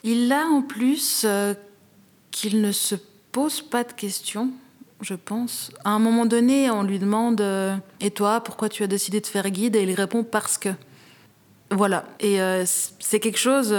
Il 0.04 0.32
a 0.32 0.46
en 0.46 0.62
plus 0.62 1.24
euh, 1.26 1.56
qu'il 2.30 2.62
ne 2.62 2.72
se 2.72 2.96
pose 3.32 3.62
pas 3.64 3.84
de 3.84 3.94
questions, 3.94 4.52
je 5.02 5.16
pense. 5.16 5.72
À 5.84 5.90
un 5.90 6.00
moment 6.00 6.28
donné, 6.28 6.70
on 6.70 6.84
lui 6.84 7.00
demande 7.00 7.42
euh, 7.42 7.76
Et 8.00 8.12
toi, 8.12 8.42
pourquoi 8.42 8.70
tu 8.70 8.84
as 8.84 8.88
décidé 8.88 9.22
de 9.22 9.28
faire 9.28 9.50
guide? 9.50 9.76
Et 9.76 9.82
il 9.82 9.94
répond 9.94 10.24
Parce 10.24 10.60
que. 10.60 10.70
Voilà. 11.72 12.06
Et 12.20 12.38
c'est 12.66 13.20
quelque 13.20 13.40
chose 13.40 13.76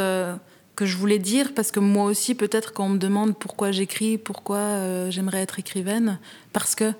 que 0.76 0.84
je 0.84 0.96
voulais 0.96 1.18
dire 1.18 1.54
parce 1.54 1.72
que 1.72 1.80
moi 1.80 2.04
aussi 2.04 2.34
peut-être 2.34 2.72
quand 2.72 2.84
on 2.84 2.90
me 2.90 2.98
demande 2.98 3.36
pourquoi 3.36 3.72
j'écris, 3.72 4.18
pourquoi 4.18 4.58
euh, 4.58 5.10
j'aimerais 5.10 5.40
être 5.40 5.58
écrivaine, 5.58 6.18
parce 6.52 6.74
que 6.74 6.92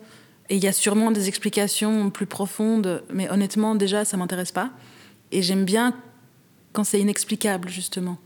et 0.49 0.57
il 0.57 0.63
y 0.63 0.69
a 0.69 0.73
sûrement 0.73 1.11
des 1.11 1.27
explications 1.29 2.09
plus 2.11 2.27
profondes, 2.27 3.03
mais 3.13 3.29
honnêtement 3.31 3.75
déjà 3.75 4.05
ça 4.05 4.17
m'intéresse 4.17 4.53
pas 4.53 4.71
et 5.31 5.43
j'aime 5.43 5.65
bien 5.65 5.95
quand 6.73 6.85
c'est 6.85 7.01
inexplicable 7.01 7.69
justement. 7.69 8.19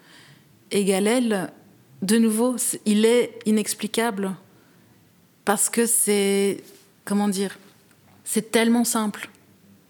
Et 0.71 0.85
Galel, 0.85 1.51
de 2.03 2.17
nouveau, 2.17 2.57
il 2.87 3.05
est 3.05 3.39
inexplicable 3.45 4.33
parce 5.45 5.69
que 5.69 5.85
c'est 5.87 6.63
comment 7.05 7.29
dire, 7.29 7.59
c'est 8.23 8.53
tellement 8.53 8.85
simple 8.85 9.29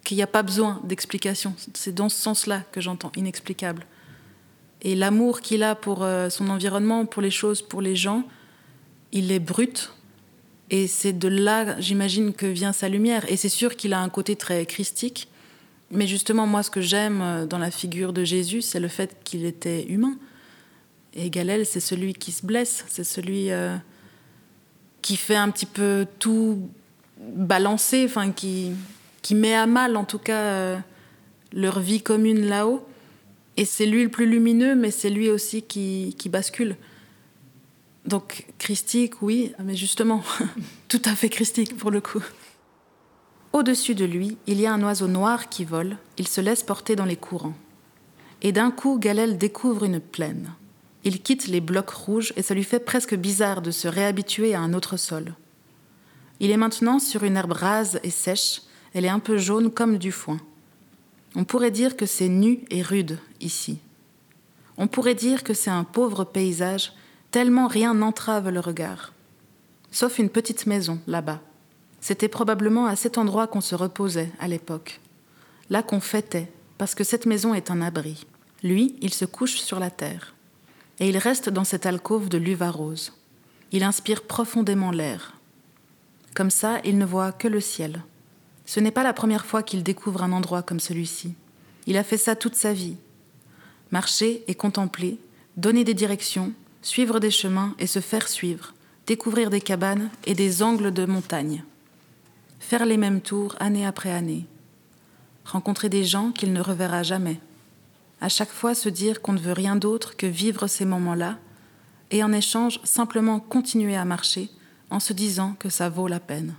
qu'il 0.05 0.17
n'y 0.17 0.23
a 0.23 0.27
pas 0.27 0.43
besoin 0.43 0.81
d'explication. 0.85 1.55
C'est 1.75 1.95
dans 1.95 2.09
ce 2.09 2.17
sens-là 2.17 2.63
que 2.73 2.81
j'entends 2.81 3.13
inexplicable 3.15 3.85
et 4.83 4.95
l'amour 4.95 5.41
qu'il 5.41 5.63
a 5.63 5.75
pour 5.75 6.03
euh, 6.03 6.31
son 6.31 6.49
environnement, 6.49 7.05
pour 7.05 7.23
les 7.23 7.31
choses, 7.31 7.63
pour 7.63 7.83
les 7.83 7.97
gens, 7.97 8.25
il 9.13 9.31
est 9.31 9.39
brut. 9.39 9.93
Et 10.71 10.87
c'est 10.87 11.13
de 11.13 11.29
là, 11.29 11.79
j'imagine, 11.81 12.33
que 12.33 12.47
vient 12.47 12.73
sa 12.73 12.89
lumière. 12.89 13.31
Et 13.31 13.37
c'est 13.37 13.49
sûr 13.49 13.77
qu'il 13.77 13.93
a 13.93 14.01
un 14.01 14.09
côté 14.09 14.37
très 14.37 14.65
christique. 14.67 15.29
Mais 15.91 16.07
justement, 16.07 16.47
moi, 16.47 16.63
ce 16.63 16.71
que 16.71 16.81
j'aime 16.81 17.21
euh, 17.21 17.47
dans 17.47 17.59
la 17.59 17.71
figure 17.71 18.13
de 18.13 18.25
Jésus, 18.25 18.63
c'est 18.63 18.81
le 18.81 18.89
fait 18.89 19.17
qu'il 19.25 19.45
était 19.45 19.85
humain. 19.87 20.17
Et 21.13 21.29
Galel, 21.29 21.67
c'est 21.67 21.81
celui 21.81 22.15
qui 22.15 22.31
se 22.31 22.47
blesse, 22.47 22.85
c'est 22.89 23.05
celui 23.05 23.51
euh, 23.51 23.77
qui 25.03 25.17
fait 25.17 25.35
un 25.35 25.51
petit 25.51 25.67
peu 25.67 26.07
tout 26.21 26.71
balancer, 27.19 28.05
enfin, 28.05 28.31
qui, 28.31 28.71
qui 29.21 29.35
met 29.35 29.55
à 29.55 29.67
mal, 29.67 29.97
en 29.97 30.05
tout 30.05 30.21
cas, 30.21 30.81
leur 31.53 31.81
vie 31.81 32.01
commune 32.01 32.47
là-haut. 32.47 32.87
Et 33.57 33.65
c'est 33.65 33.87
lui 33.87 34.03
le 34.03 34.09
plus 34.09 34.27
lumineux, 34.27 34.75
mais 34.75 34.91
c'est 34.91 35.11
lui 35.11 35.29
aussi 35.29 35.63
qui, 35.63 36.15
bascule. 36.27 36.77
Donc 38.07 38.47
christique, 38.59 39.21
oui, 39.23 39.53
mais 39.63 39.77
justement, 39.77 40.23
tout 40.89 41.03
à 41.05 41.15
fait 41.15 41.29
christique 41.29 41.77
pour 41.77 41.91
le 41.91 42.01
coup. 42.01 42.23
Au-dessus 43.53 43.95
de 43.95 44.05
lui, 44.05 44.39
il 44.47 44.61
y 44.61 44.67
a 44.67 44.73
un 44.73 44.83
oiseau 44.83 45.09
noir 45.09 45.49
qui 45.49 45.65
vole, 45.65 45.97
il 46.19 46.29
se 46.29 46.41
laisse 46.41 46.63
porter 46.63 46.97
dans 46.97 47.05
les 47.05 47.17
courants. 47.17 47.57
Et 48.43 48.53
d'un 48.53 48.71
coup, 48.71 48.99
Galel 48.99 49.37
découvre 49.37 49.85
une 49.85 50.01
plaine. 50.01 50.53
Il 51.05 51.21
quitte 51.21 51.49
les 51.49 51.61
blocs 51.61 51.91
rouges 51.91 52.33
et 52.37 52.43
ça 52.43 52.55
lui 52.55 52.65
fait 52.65 52.81
presque 52.81 53.15
bizarre 53.15 53.63
de 53.63 53.71
se 53.71 53.89
réhabituer 53.89 54.55
à 54.55 54.61
un 54.61 54.73
autre 54.73 54.97
sol. 54.97 55.35
Il 56.41 56.51
est 56.51 56.57
maintenant 56.57 56.99
sur 56.99 57.25
une 57.25 57.37
herbe 57.37 57.53
rase 57.53 58.01
et 58.03 58.11
sèche, 58.11 58.63
elle 58.95 59.05
est 59.05 59.11
un 59.11 59.19
peu 59.19 59.37
jaune 59.37 59.71
comme 59.71 59.99
du 59.99 60.13
foin. 60.13 60.39
On 61.35 61.45
pourrait 61.45 61.71
dire 61.71 61.97
que 61.97 62.07
c'est 62.07 62.29
nu 62.29 62.61
et 62.71 62.83
rude 62.83 63.19
ici. 63.41 63.79
On 64.77 64.89
pourrait 64.89 65.15
dire 65.15 65.45
que 65.45 65.55
c'est 65.55 65.71
un 65.71 65.85
pauvre 65.85 66.25
paysage, 66.25 66.93
tellement 67.31 67.69
rien 67.69 67.95
n'entrave 67.95 68.49
le 68.49 68.61
regard. 68.61 69.13
Sauf 69.91 70.19
une 70.19 70.31
petite 70.31 70.67
maison 70.67 71.01
là-bas. 71.07 71.41
C'était 72.01 72.29
probablement 72.29 72.87
à 72.87 72.97
cet 72.97 73.19
endroit 73.19 73.47
qu'on 73.47 73.61
se 73.61 73.75
reposait 73.75 74.31
à 74.41 74.49
l'époque. 74.49 75.01
Là 75.69 75.83
qu'on 75.83 76.01
fêtait, 76.01 76.51
parce 76.79 76.95
que 76.95 77.05
cette 77.05 77.27
maison 77.27 77.55
est 77.55 77.71
un 77.71 77.83
abri. 77.83 78.27
Lui, 78.63 78.97
il 79.01 79.13
se 79.13 79.25
couche 79.25 79.57
sur 79.57 79.79
la 79.79 79.91
terre. 79.91 80.35
Et 80.99 81.09
il 81.09 81.19
reste 81.19 81.49
dans 81.49 81.65
cette 81.65 81.87
alcôve 81.87 82.29
de 82.29 82.39
l'uva 82.39 82.71
rose. 82.71 83.13
Il 83.73 83.85
inspire 83.85 84.23
profondément 84.23 84.91
l'air. 84.91 85.35
Comme 86.35 86.51
ça, 86.51 86.81
il 86.85 86.99
ne 86.99 87.05
voit 87.05 87.33
que 87.33 87.49
le 87.49 87.61
ciel. 87.61 88.03
Ce 88.71 88.79
n'est 88.79 88.93
pas 88.93 89.03
la 89.03 89.13
première 89.13 89.47
fois 89.47 89.65
qu'il 89.65 89.83
découvre 89.83 90.23
un 90.23 90.31
endroit 90.31 90.63
comme 90.63 90.79
celui-ci. 90.79 91.35
Il 91.89 91.97
a 91.97 92.05
fait 92.05 92.17
ça 92.17 92.37
toute 92.37 92.55
sa 92.55 92.73
vie. 92.73 92.95
Marcher 93.91 94.45
et 94.47 94.55
contempler, 94.55 95.19
donner 95.57 95.83
des 95.83 95.93
directions, 95.93 96.53
suivre 96.81 97.19
des 97.19 97.33
chemins 97.33 97.75
et 97.81 97.89
se 97.89 97.99
faire 97.99 98.29
suivre, 98.29 98.73
découvrir 99.09 99.51
des 99.51 99.61
cabanes 99.61 100.09
et 100.25 100.35
des 100.35 100.63
angles 100.63 100.93
de 100.93 101.05
montagne. 101.05 101.65
Faire 102.61 102.87
les 102.87 102.97
mêmes 102.97 103.21
tours 103.21 103.57
année 103.59 103.85
après 103.85 104.13
année. 104.13 104.47
Rencontrer 105.45 105.89
des 105.89 106.05
gens 106.05 106.31
qu'il 106.31 106.53
ne 106.53 106.61
reverra 106.61 107.03
jamais. 107.03 107.41
À 108.21 108.29
chaque 108.29 108.53
fois 108.53 108.77
se 108.77 108.89
dire 108.89 109.21
qu'on 109.21 109.33
ne 109.33 109.41
veut 109.41 109.53
rien 109.53 109.75
d'autre 109.75 110.17
que 110.17 110.27
vivre 110.27 110.69
ces 110.69 110.85
moments-là 110.85 111.39
et 112.13 112.23
en 112.23 112.33
échange 112.33 112.79
simplement 112.85 113.41
continuer 113.41 113.97
à 113.97 114.05
marcher 114.05 114.49
en 114.91 115.01
se 115.01 115.13
disant 115.13 115.57
que 115.59 115.71
ça 115.71 115.89
vaut 115.89 116.07
la 116.07 116.21
peine 116.21 116.55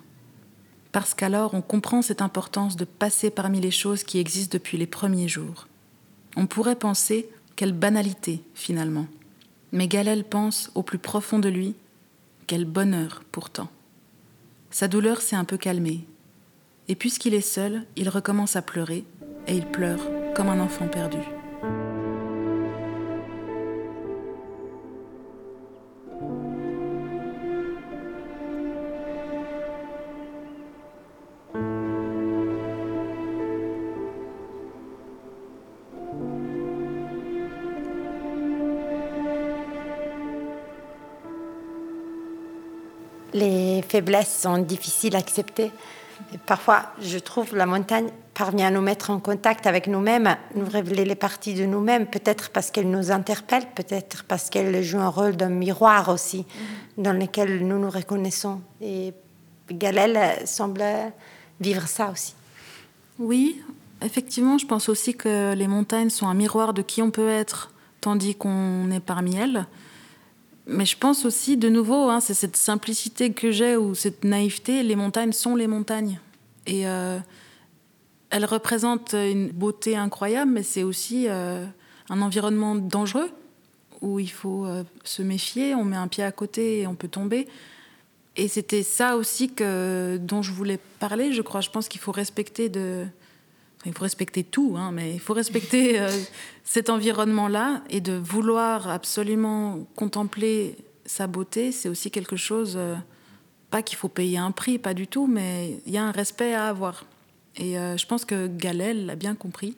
parce 0.91 1.13
qu'alors 1.13 1.53
on 1.53 1.61
comprend 1.61 2.01
cette 2.01 2.21
importance 2.21 2.75
de 2.75 2.85
passer 2.85 3.29
parmi 3.29 3.59
les 3.59 3.71
choses 3.71 4.03
qui 4.03 4.19
existent 4.19 4.53
depuis 4.57 4.77
les 4.77 4.87
premiers 4.87 5.27
jours. 5.27 5.67
On 6.35 6.47
pourrait 6.47 6.75
penser 6.75 7.29
quelle 7.55 7.73
banalité 7.73 8.41
finalement. 8.53 9.07
Mais 9.71 9.87
Galel 9.87 10.23
pense 10.23 10.71
au 10.75 10.83
plus 10.83 10.97
profond 10.97 11.39
de 11.39 11.49
lui, 11.49 11.75
quel 12.47 12.65
bonheur 12.65 13.23
pourtant. 13.31 13.69
Sa 14.69 14.87
douleur 14.87 15.21
s'est 15.21 15.35
un 15.35 15.45
peu 15.45 15.57
calmée, 15.57 16.05
et 16.87 16.95
puisqu'il 16.95 17.33
est 17.33 17.41
seul, 17.41 17.85
il 17.95 18.09
recommence 18.09 18.55
à 18.55 18.61
pleurer, 18.61 19.05
et 19.47 19.55
il 19.55 19.65
pleure 19.65 20.01
comme 20.35 20.49
un 20.49 20.59
enfant 20.59 20.87
perdu. 20.87 21.19
Faiblesses 43.91 44.41
sont 44.43 44.57
difficiles 44.59 45.15
à 45.15 45.19
accepter. 45.19 45.71
parfois, 46.45 46.83
je 47.01 47.19
trouve 47.19 47.55
la 47.55 47.65
montagne 47.65 48.07
parvient 48.33 48.67
à 48.67 48.71
nous 48.71 48.81
mettre 48.81 49.09
en 49.09 49.19
contact 49.19 49.67
avec 49.67 49.87
nous-mêmes, 49.87 50.37
nous 50.55 50.65
révéler 50.65 51.03
les 51.03 51.15
parties 51.15 51.53
de 51.53 51.65
nous-mêmes, 51.65 52.05
peut-être 52.07 52.51
parce 52.51 52.71
qu'elle 52.71 52.89
nous 52.89 53.11
interpelle, 53.11 53.65
peut-être 53.75 54.23
parce 54.23 54.49
qu'elle 54.49 54.81
joue 54.81 54.99
un 54.99 55.09
rôle 55.09 55.35
d'un 55.35 55.49
miroir 55.49 56.07
aussi, 56.07 56.37
mhm. 56.37 57.03
dans 57.03 57.13
lequel 57.13 57.67
nous 57.67 57.79
nous 57.79 57.89
reconnaissons. 57.89 58.61
Et 58.81 59.13
Galel 59.69 60.47
semble 60.47 60.83
vivre 61.59 61.87
ça 61.87 62.09
aussi. 62.11 62.33
Oui, 63.19 63.61
effectivement, 64.01 64.57
je 64.57 64.65
pense 64.65 64.87
aussi 64.87 65.15
que 65.15 65.53
les 65.53 65.67
montagnes 65.67 66.09
sont 66.09 66.27
un 66.27 66.33
miroir 66.33 66.73
de 66.73 66.81
qui 66.81 67.01
on 67.01 67.11
peut 67.11 67.29
être, 67.29 67.71
tandis 67.99 68.35
qu'on 68.35 68.89
est 68.89 69.01
parmi 69.01 69.35
elles. 69.35 69.65
Mais 70.67 70.85
je 70.85 70.97
pense 70.97 71.25
aussi, 71.25 71.57
de 71.57 71.69
nouveau, 71.69 72.09
hein, 72.09 72.19
c'est 72.19 72.33
cette 72.33 72.55
simplicité 72.55 73.31
que 73.31 73.51
j'ai 73.51 73.77
ou 73.77 73.95
cette 73.95 74.23
naïveté, 74.23 74.83
les 74.83 74.95
montagnes 74.95 75.31
sont 75.31 75.55
les 75.55 75.67
montagnes. 75.67 76.19
Et 76.67 76.87
euh, 76.87 77.19
elles 78.29 78.45
représentent 78.45 79.13
une 79.13 79.49
beauté 79.49 79.97
incroyable, 79.97 80.51
mais 80.51 80.63
c'est 80.63 80.83
aussi 80.83 81.25
euh, 81.27 81.65
un 82.09 82.21
environnement 82.21 82.75
dangereux 82.75 83.29
où 84.01 84.19
il 84.19 84.31
faut 84.31 84.65
euh, 84.65 84.83
se 85.03 85.21
méfier, 85.21 85.75
on 85.75 85.83
met 85.83 85.95
un 85.95 86.07
pied 86.07 86.23
à 86.23 86.31
côté 86.31 86.81
et 86.81 86.87
on 86.87 86.95
peut 86.95 87.07
tomber. 87.07 87.47
Et 88.35 88.47
c'était 88.47 88.83
ça 88.83 89.17
aussi 89.17 89.51
que, 89.53 90.17
dont 90.21 90.41
je 90.41 90.51
voulais 90.51 90.79
parler, 90.99 91.33
je 91.33 91.41
crois. 91.41 91.61
Je 91.61 91.69
pense 91.69 91.87
qu'il 91.87 92.01
faut 92.01 92.11
respecter 92.11 92.69
de... 92.69 93.05
il 93.85 93.93
faut 93.93 94.03
respecter 94.03 94.43
tout, 94.43 94.75
hein, 94.77 94.91
mais 94.91 95.13
il 95.13 95.19
faut 95.19 95.33
respecter 95.33 95.99
euh, 95.99 96.09
cet 96.63 96.89
environnement-là 96.89 97.83
et 97.89 98.01
de 98.01 98.13
vouloir 98.13 98.87
absolument 98.89 99.87
contempler 99.95 100.75
sa 101.05 101.27
beauté, 101.27 101.71
c'est 101.71 101.89
aussi 101.89 102.11
quelque 102.11 102.35
chose, 102.35 102.73
euh, 102.75 102.95
pas 103.69 103.81
qu'il 103.81 103.97
faut 103.97 104.07
payer 104.07 104.37
un 104.37 104.51
prix, 104.51 104.77
pas 104.77 104.93
du 104.93 105.07
tout, 105.07 105.27
mais 105.27 105.79
il 105.85 105.93
y 105.93 105.97
a 105.97 106.03
un 106.03 106.11
respect 106.11 106.53
à 106.53 106.67
avoir. 106.67 107.05
Et 107.57 107.73
je 107.73 108.05
pense 108.05 108.23
que 108.23 108.47
Galel 108.47 109.05
l'a 109.07 109.15
bien 109.15 109.35
compris, 109.35 109.75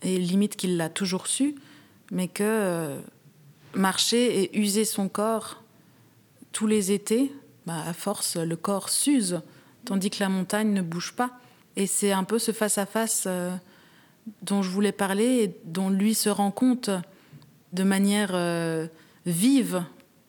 et 0.00 0.16
limite 0.18 0.56
qu'il 0.56 0.78
l'a 0.78 0.88
toujours 0.88 1.26
su, 1.26 1.54
mais 2.10 2.26
que 2.26 2.96
marcher 3.74 4.42
et 4.42 4.58
user 4.58 4.86
son 4.86 5.10
corps 5.10 5.62
tous 6.52 6.66
les 6.66 6.92
étés, 6.92 7.32
bah, 7.66 7.82
à 7.86 7.92
force, 7.92 8.36
le 8.36 8.56
corps 8.56 8.88
s'use, 8.88 9.40
tandis 9.84 10.10
que 10.10 10.20
la 10.20 10.28
montagne 10.28 10.72
ne 10.72 10.82
bouge 10.82 11.12
pas. 11.12 11.30
Et 11.76 11.86
c'est 11.86 12.12
un 12.12 12.24
peu 12.24 12.38
ce 12.38 12.52
face-à-face 12.52 13.24
euh, 13.26 13.54
dont 14.42 14.62
je 14.62 14.70
voulais 14.70 14.92
parler 14.92 15.44
et 15.44 15.56
dont 15.64 15.90
lui 15.90 16.14
se 16.14 16.28
rend 16.28 16.50
compte 16.50 16.90
de 17.72 17.82
manière 17.82 18.30
euh, 18.34 18.86
vive, 19.26 19.84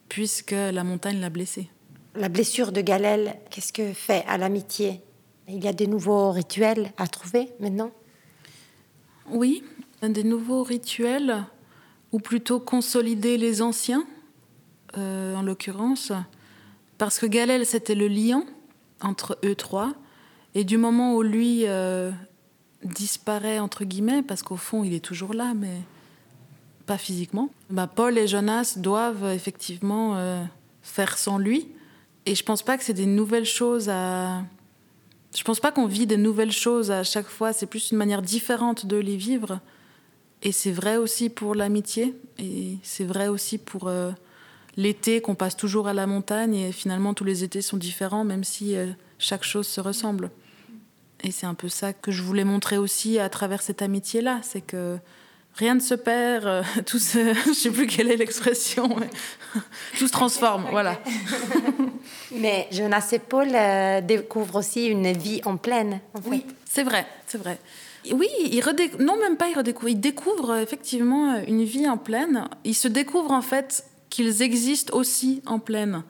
puisque 0.09 0.51
la 0.51 0.83
montagne 0.83 1.19
l'a 1.19 1.29
blessé. 1.29 1.69
La 2.15 2.29
blessure 2.29 2.71
de 2.71 2.81
Galel, 2.81 3.35
qu'est-ce 3.49 3.73
que 3.73 3.93
fait 3.93 4.23
à 4.27 4.37
l'amitié? 4.37 5.01
Il 5.47 5.63
y 5.63 5.67
a 5.67 5.73
des 5.73 5.87
nouveaux 5.87 6.31
rituels 6.31 6.91
à 6.97 7.07
trouver 7.07 7.49
maintenant? 7.59 7.91
Oui, 9.29 9.63
des 10.09 10.23
nouveaux 10.23 10.63
rituels 10.63 11.45
ou 12.11 12.19
plutôt 12.19 12.59
consolider 12.59 13.37
les 13.37 13.61
anciens, 13.61 14.05
euh, 14.97 15.35
en 15.35 15.41
l'occurrence, 15.41 16.11
parce 16.97 17.19
que 17.19 17.25
Galel, 17.25 17.65
c'était 17.65 17.95
le 17.95 18.07
lion 18.07 18.45
entre 19.01 19.37
eux 19.45 19.55
trois, 19.55 19.93
et 20.53 20.63
du 20.63 20.77
moment 20.77 21.15
où 21.15 21.21
lui 21.21 21.65
euh, 21.65 22.11
disparaît, 22.83 23.59
entre 23.59 23.85
guillemets, 23.85 24.21
parce 24.21 24.43
qu'au 24.43 24.57
fond, 24.57 24.83
il 24.83 24.93
est 24.93 25.03
toujours 25.03 25.33
là, 25.33 25.53
mais 25.55 25.81
pas 26.85 26.97
physiquement, 26.97 27.49
bah, 27.69 27.87
Paul 27.87 28.17
et 28.17 28.27
Jonas 28.27 28.75
doivent 28.77 29.31
effectivement 29.31 30.17
euh, 30.17 30.43
faire 30.81 31.17
sans 31.17 31.37
lui. 31.37 31.69
Et 32.25 32.35
je 32.35 32.43
pense 32.43 32.63
pas 32.63 32.77
que 32.77 32.83
c'est 32.83 32.93
des 32.93 33.05
nouvelles 33.05 33.45
choses 33.45 33.89
à. 33.89 34.43
Je 35.35 35.43
pense 35.43 35.61
pas 35.61 35.71
qu'on 35.71 35.85
vit 35.85 36.05
des 36.05 36.17
nouvelles 36.17 36.51
choses 36.51 36.91
à 36.91 37.03
chaque 37.03 37.27
fois, 37.27 37.53
c'est 37.53 37.65
plus 37.65 37.91
une 37.91 37.97
manière 37.97 38.21
différente 38.21 38.85
de 38.85 38.97
les 38.97 39.15
vivre. 39.15 39.59
Et 40.43 40.51
c'est 40.51 40.71
vrai 40.71 40.97
aussi 40.97 41.29
pour 41.29 41.55
l'amitié, 41.55 42.13
et 42.37 42.77
c'est 42.83 43.05
vrai 43.05 43.27
aussi 43.29 43.57
pour 43.57 43.87
euh, 43.87 44.11
l'été 44.75 45.21
qu'on 45.21 45.35
passe 45.35 45.55
toujours 45.55 45.87
à 45.87 45.93
la 45.93 46.07
montagne, 46.07 46.55
et 46.55 46.71
finalement 46.73 47.13
tous 47.13 47.23
les 47.23 47.45
étés 47.45 47.61
sont 47.61 47.77
différents, 47.77 48.25
même 48.25 48.43
si 48.43 48.75
chaque 49.19 49.43
chose 49.43 49.67
se 49.67 49.79
ressemble. 49.79 50.31
Et 51.23 51.31
c'est 51.31 51.45
un 51.45 51.53
peu 51.53 51.69
ça 51.69 51.93
que 51.93 52.11
je 52.11 52.21
voulais 52.23 52.43
montrer 52.43 52.77
aussi 52.77 53.19
à 53.19 53.29
travers 53.29 53.61
cette 53.61 53.81
amitié-là, 53.81 54.39
c'est 54.43 54.61
que 54.61 54.97
rien 55.55 55.75
ne 55.75 55.79
se 55.79 55.93
perd, 55.93 56.45
euh, 56.45 56.63
tout 56.85 56.99
se... 56.99 57.33
je 57.47 57.53
sais 57.53 57.69
plus 57.69 57.87
quelle 57.87 58.09
est 58.09 58.17
l'expression, 58.17 58.89
tout 59.97 60.07
se 60.07 60.11
transforme, 60.11 60.65
voilà. 60.71 60.99
mais 62.35 62.67
Jonas 62.71 63.09
et 63.11 63.19
Paul 63.19 63.49
découvrent 64.05 64.57
aussi 64.57 64.87
une 64.87 65.11
vie 65.11 65.41
en 65.45 65.57
pleine. 65.57 65.99
En 66.13 66.21
fait. 66.21 66.29
Oui, 66.29 66.45
c'est 66.65 66.83
vrai, 66.83 67.05
c'est 67.27 67.37
vrai. 67.37 67.59
Oui, 68.11 68.27
il 68.39 68.63
non 68.99 69.15
même 69.17 69.37
pas 69.37 69.47
il 69.49 69.55
redécouvre, 69.55 69.89
il 69.89 69.99
découvre 69.99 70.55
effectivement 70.55 71.35
une 71.47 71.63
vie 71.63 71.87
en 71.87 71.97
pleine. 71.97 72.47
Il 72.63 72.73
se 72.73 72.87
découvre 72.87 73.29
en 73.29 73.43
fait 73.43 73.85
qu'ils 74.09 74.41
existent 74.41 74.97
aussi 74.97 75.43
en 75.45 75.59
pleine. 75.59 76.03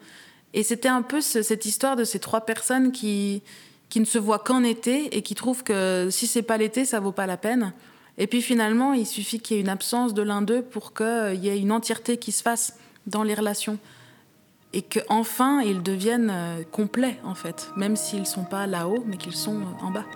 Et 0.54 0.62
c'était 0.62 0.88
un 0.88 1.02
peu 1.02 1.20
cette 1.20 1.66
histoire 1.66 1.96
de 1.96 2.04
ces 2.04 2.18
trois 2.18 2.42
personnes 2.42 2.92
qui, 2.92 3.42
qui 3.92 4.00
ne 4.00 4.06
se 4.06 4.16
voient 4.16 4.38
qu'en 4.38 4.64
été 4.64 5.14
et 5.14 5.20
qui 5.20 5.34
trouvent 5.34 5.64
que 5.64 6.08
si 6.10 6.26
c'est 6.26 6.40
pas 6.40 6.56
l'été, 6.56 6.86
ça 6.86 6.98
vaut 6.98 7.12
pas 7.12 7.26
la 7.26 7.36
peine. 7.36 7.74
Et 8.16 8.26
puis 8.26 8.40
finalement, 8.40 8.94
il 8.94 9.06
suffit 9.06 9.38
qu'il 9.38 9.58
y 9.58 9.60
ait 9.60 9.62
une 9.62 9.68
absence 9.68 10.14
de 10.14 10.22
l'un 10.22 10.40
d'eux 10.40 10.62
pour 10.62 10.94
qu'il 10.94 11.34
y 11.34 11.50
ait 11.50 11.58
une 11.58 11.72
entièreté 11.72 12.16
qui 12.16 12.32
se 12.32 12.42
fasse 12.42 12.78
dans 13.06 13.22
les 13.22 13.34
relations. 13.34 13.76
Et 14.72 14.80
qu'enfin, 14.80 15.60
ils 15.60 15.82
deviennent 15.82 16.30
euh, 16.32 16.62
complets, 16.72 17.18
en 17.22 17.34
fait, 17.34 17.68
même 17.76 17.96
s'ils 17.96 18.20
ne 18.20 18.24
sont 18.24 18.44
pas 18.44 18.66
là-haut, 18.66 19.04
mais 19.06 19.18
qu'ils 19.18 19.36
sont 19.36 19.60
en 19.82 19.90
bas. 19.90 20.06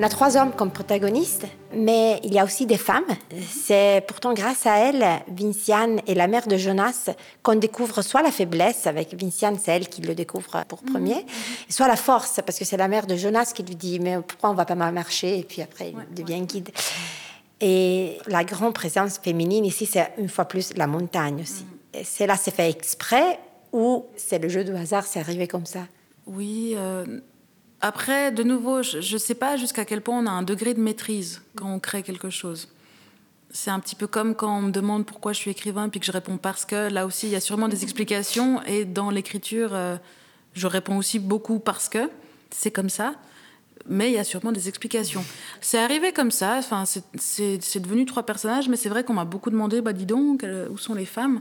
On 0.00 0.02
a 0.02 0.08
trois 0.08 0.38
hommes 0.38 0.52
comme 0.52 0.70
protagonistes, 0.70 1.46
mais 1.74 2.20
il 2.24 2.32
y 2.32 2.38
a 2.38 2.44
aussi 2.46 2.64
des 2.64 2.78
femmes. 2.78 3.04
C'est 3.50 4.02
pourtant 4.08 4.32
grâce 4.32 4.64
à 4.64 4.78
elles, 4.78 5.04
Vinciane 5.28 6.00
et 6.06 6.14
la 6.14 6.26
mère 6.26 6.46
de 6.46 6.56
Jonas, 6.56 7.10
qu'on 7.42 7.56
découvre 7.56 8.00
soit 8.00 8.22
la 8.22 8.30
faiblesse, 8.30 8.86
avec 8.86 9.12
Vinciane, 9.12 9.58
c'est 9.62 9.72
elle 9.72 9.88
qui 9.88 10.00
le 10.00 10.14
découvre 10.14 10.64
pour 10.68 10.82
mhm. 10.82 10.90
premier, 10.90 11.26
soit 11.68 11.86
la 11.86 11.96
force, 11.96 12.40
parce 12.46 12.58
que 12.58 12.64
c'est 12.64 12.78
la 12.78 12.88
mère 12.88 13.06
de 13.06 13.14
Jonas 13.14 13.52
qui 13.54 13.62
lui 13.62 13.76
dit 13.76 14.00
Mais 14.00 14.16
pourquoi 14.26 14.48
on 14.48 14.54
va 14.54 14.64
pas 14.64 14.74
marcher? 14.74 15.38
Et 15.38 15.44
puis 15.44 15.60
après, 15.60 15.92
il 16.08 16.14
devient 16.14 16.40
guide. 16.46 16.70
Et 17.60 18.16
la 18.26 18.42
grande 18.42 18.72
présence 18.72 19.18
féminine 19.18 19.66
ici, 19.66 19.84
c'est 19.84 20.14
une 20.16 20.30
fois 20.30 20.46
plus 20.46 20.72
la 20.78 20.86
montagne 20.86 21.42
aussi. 21.42 21.64
Mhm. 21.64 22.04
C'est 22.04 22.26
là, 22.26 22.36
c'est 22.36 22.54
fait 22.54 22.70
exprès 22.70 23.38
ou 23.70 24.06
c'est 24.16 24.38
le 24.38 24.48
jeu 24.48 24.64
du 24.64 24.74
hasard, 24.74 25.04
c'est 25.04 25.20
arrivé 25.20 25.46
comme 25.46 25.66
ça? 25.66 25.80
Oui. 26.26 26.72
Euh 26.78 27.20
après, 27.80 28.30
de 28.30 28.42
nouveau, 28.42 28.82
je 28.82 28.98
ne 28.98 29.18
sais 29.18 29.34
pas 29.34 29.56
jusqu'à 29.56 29.84
quel 29.84 30.02
point 30.02 30.18
on 30.18 30.26
a 30.26 30.30
un 30.30 30.42
degré 30.42 30.74
de 30.74 30.80
maîtrise 30.80 31.42
quand 31.56 31.72
on 31.72 31.78
crée 31.78 32.02
quelque 32.02 32.28
chose. 32.28 32.68
C'est 33.52 33.70
un 33.70 33.80
petit 33.80 33.96
peu 33.96 34.06
comme 34.06 34.34
quand 34.34 34.58
on 34.58 34.62
me 34.62 34.70
demande 34.70 35.06
pourquoi 35.06 35.32
je 35.32 35.38
suis 35.38 35.50
écrivain, 35.50 35.88
puis 35.88 35.98
que 35.98 36.06
je 36.06 36.12
réponds 36.12 36.36
parce 36.36 36.64
que. 36.64 36.88
Là 36.90 37.06
aussi, 37.06 37.26
il 37.26 37.32
y 37.32 37.36
a 37.36 37.40
sûrement 37.40 37.68
des 37.68 37.82
explications. 37.82 38.62
Et 38.64 38.84
dans 38.84 39.10
l'écriture, 39.10 39.70
euh, 39.72 39.96
je 40.52 40.66
réponds 40.66 40.98
aussi 40.98 41.18
beaucoup 41.18 41.58
parce 41.58 41.88
que. 41.88 42.10
C'est 42.50 42.70
comme 42.70 42.90
ça. 42.90 43.14
Mais 43.88 44.10
il 44.10 44.14
y 44.14 44.18
a 44.18 44.24
sûrement 44.24 44.52
des 44.52 44.68
explications. 44.68 45.24
C'est 45.62 45.78
arrivé 45.78 46.12
comme 46.12 46.30
ça. 46.30 46.56
Enfin, 46.58 46.84
c'est 46.84 47.80
devenu 47.80 48.04
trois 48.04 48.24
personnages, 48.24 48.68
mais 48.68 48.76
c'est 48.76 48.90
vrai 48.90 49.04
qu'on 49.04 49.14
m'a 49.14 49.24
beaucoup 49.24 49.50
demandé, 49.50 49.80
bah 49.80 49.94
dis 49.94 50.06
donc, 50.06 50.44
euh, 50.44 50.68
où 50.68 50.76
sont 50.76 50.94
les 50.94 51.06
femmes? 51.06 51.40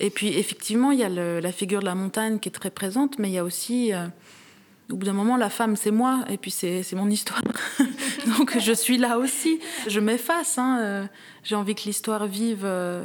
Et 0.00 0.10
puis 0.10 0.36
effectivement, 0.36 0.90
il 0.90 0.98
y 0.98 1.04
a 1.04 1.08
la 1.08 1.52
figure 1.52 1.80
de 1.80 1.84
la 1.84 1.94
montagne 1.94 2.38
qui 2.40 2.48
est 2.48 2.52
très 2.52 2.70
présente, 2.70 3.18
mais 3.18 3.28
il 3.28 3.34
y 3.34 3.38
a 3.38 3.44
aussi 3.44 3.92
euh, 3.92 4.06
au 4.90 4.96
bout 4.96 5.06
d'un 5.06 5.12
moment, 5.12 5.36
la 5.36 5.50
femme, 5.50 5.76
c'est 5.76 5.90
moi, 5.90 6.24
et 6.30 6.38
puis 6.38 6.50
c'est 6.50 6.92
mon 6.94 7.10
histoire. 7.10 7.42
Donc 8.38 8.58
je 8.58 8.72
suis 8.72 8.96
là 8.96 9.18
aussi. 9.18 9.60
Je 9.86 10.00
m'efface. 10.00 10.56
Hein. 10.58 10.78
Euh, 10.80 11.06
j'ai 11.42 11.56
envie 11.56 11.74
que 11.74 11.82
l'histoire 11.82 12.26
vive 12.26 12.62
euh, 12.64 13.04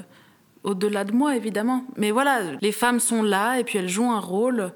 au-delà 0.63 1.04
de 1.04 1.12
moi, 1.12 1.36
évidemment. 1.36 1.84
Mais 1.98 2.12
voilà, 2.12 2.39
les 2.62 2.72
femmes 2.72 3.00
sont 3.00 3.22
là, 3.22 3.60
et 3.60 3.63
puis 3.63 3.80
elles 3.80 3.89
jouent 3.89 4.12
un 4.12 4.22
rôle. 4.22 4.72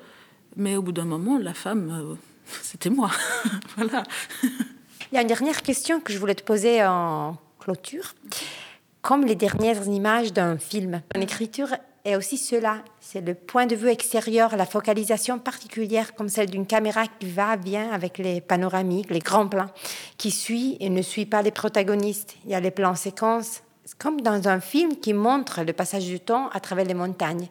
Mais 0.58 0.76
au 0.76 0.82
bout 0.82 0.91
d'un 0.91 1.06
moment, 1.06 1.38
la 1.38 1.54
femme, 1.54 1.89
euh, 1.91 2.15
c'était 2.62 2.89
moi. 2.89 3.10
voilà. 3.78 4.04
Il 4.43 5.15
y 5.15 5.17
a 5.17 5.22
une 5.22 5.28
dernière 5.28 5.62
question 5.62 6.02
que 6.02 6.12
je 6.12 6.17
voulais 6.17 6.36
te 6.36 6.43
poser 6.43 6.84
en 6.84 7.38
clôture. 7.60 8.15
Comme 9.02 9.24
les 9.24 9.36
dernières 9.36 9.88
images 9.88 10.34
d'un 10.34 10.58
film, 10.58 11.02
en 11.15 11.22
écriture 11.22 11.70
et 12.08 12.15
aussi 12.15 12.38
cela. 12.38 12.84
C'est 13.02 13.20
le 13.20 13.34
point 13.34 13.65
de 13.65 13.76
vue 13.76 13.89
extérieur, 13.89 14.56
la 14.56 14.65
focalisation 14.65 15.39
particulière 15.39 16.15
comme 16.15 16.30
celle 16.30 16.50
d'une 16.50 16.65
caméra 16.65 17.04
qui 17.06 17.30
va, 17.30 17.58
vient 17.58 17.91
avec 17.91 18.17
les 18.17 18.39
panoramiques, 18.39 19.10
les 19.10 19.20
grands 19.20 19.50
plans, 19.50 19.70
qui 20.17 20.32
suit 20.32 20.78
et 20.80 20.89
ne 20.89 21.02
suit 21.02 21.26
pas 21.26 21.41
les 21.41 21.52
protagonistes. 21.52 22.38
Il 22.46 22.52
y 22.52 22.56
a 22.56 22.62
les 22.62 22.72
plans 22.72 22.96
séquences, 22.96 23.62
comme 24.00 24.22
dans 24.22 24.48
un 24.48 24.62
film 24.62 24.96
qui 24.96 25.12
montre 25.12 25.63
le 25.63 25.74
passage 25.74 26.06
du 26.06 26.22
temps 26.22 26.48
à 26.54 26.62
travers 26.62 26.86
les 26.86 26.93
montagnes. 26.93 27.50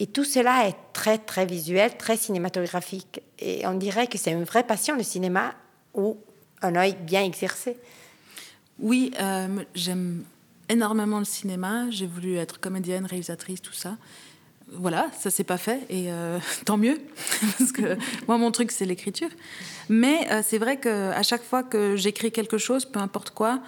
Et 0.00 0.08
tout 0.08 0.24
cela 0.24 0.66
est 0.66 0.76
très, 0.92 1.18
très 1.18 1.46
visuel, 1.46 1.96
très 1.96 2.16
cinématographique. 2.16 3.22
Et 3.38 3.64
on 3.64 3.74
dirait 3.74 4.08
que 4.08 4.18
c'est 4.18 4.32
une 4.32 4.42
vraie 4.42 4.64
passion, 4.64 4.96
le 4.96 5.04
cinéma, 5.04 5.54
ou 5.94 6.18
un 6.62 6.74
œil 6.74 6.96
bien 7.00 7.22
exercé. 7.22 7.76
Oui, 8.80 9.12
euh, 9.20 9.62
j'aime 9.76 10.24
énormément 10.68 11.18
le 11.18 11.24
cinéma. 11.24 11.90
J'ai 11.90 12.06
voulu 12.06 12.36
être 12.36 12.60
comédienne, 12.60 13.06
réalisatrice, 13.06 13.60
tout 13.60 13.72
ça. 13.72 13.96
Voilà, 14.72 15.08
ça 15.18 15.30
s'est 15.30 15.44
pas 15.44 15.58
fait 15.58 15.80
et 15.90 16.10
euh, 16.10 16.38
tant 16.64 16.78
mieux 16.78 16.98
parce 17.58 17.70
que 17.70 17.96
moi 18.26 18.38
mon 18.38 18.50
truc 18.50 18.72
c'est 18.72 18.86
l'écriture. 18.86 19.28
Mais 19.88 20.26
euh, 20.32 20.40
c'est 20.44 20.58
vrai 20.58 20.78
que 20.78 21.10
à 21.10 21.22
chaque 21.22 21.42
fois 21.42 21.62
que 21.62 21.96
j'écris 21.96 22.32
quelque 22.32 22.58
chose, 22.58 22.86
peu 22.86 22.98
importe 22.98 23.30
quoi, 23.30 23.60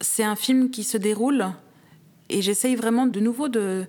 c'est 0.00 0.22
un 0.22 0.36
film 0.36 0.70
qui 0.70 0.84
se 0.84 0.96
déroule 0.96 1.46
et 2.28 2.40
j'essaye 2.40 2.76
vraiment 2.76 3.06
de 3.06 3.20
nouveau 3.20 3.48
de 3.48 3.86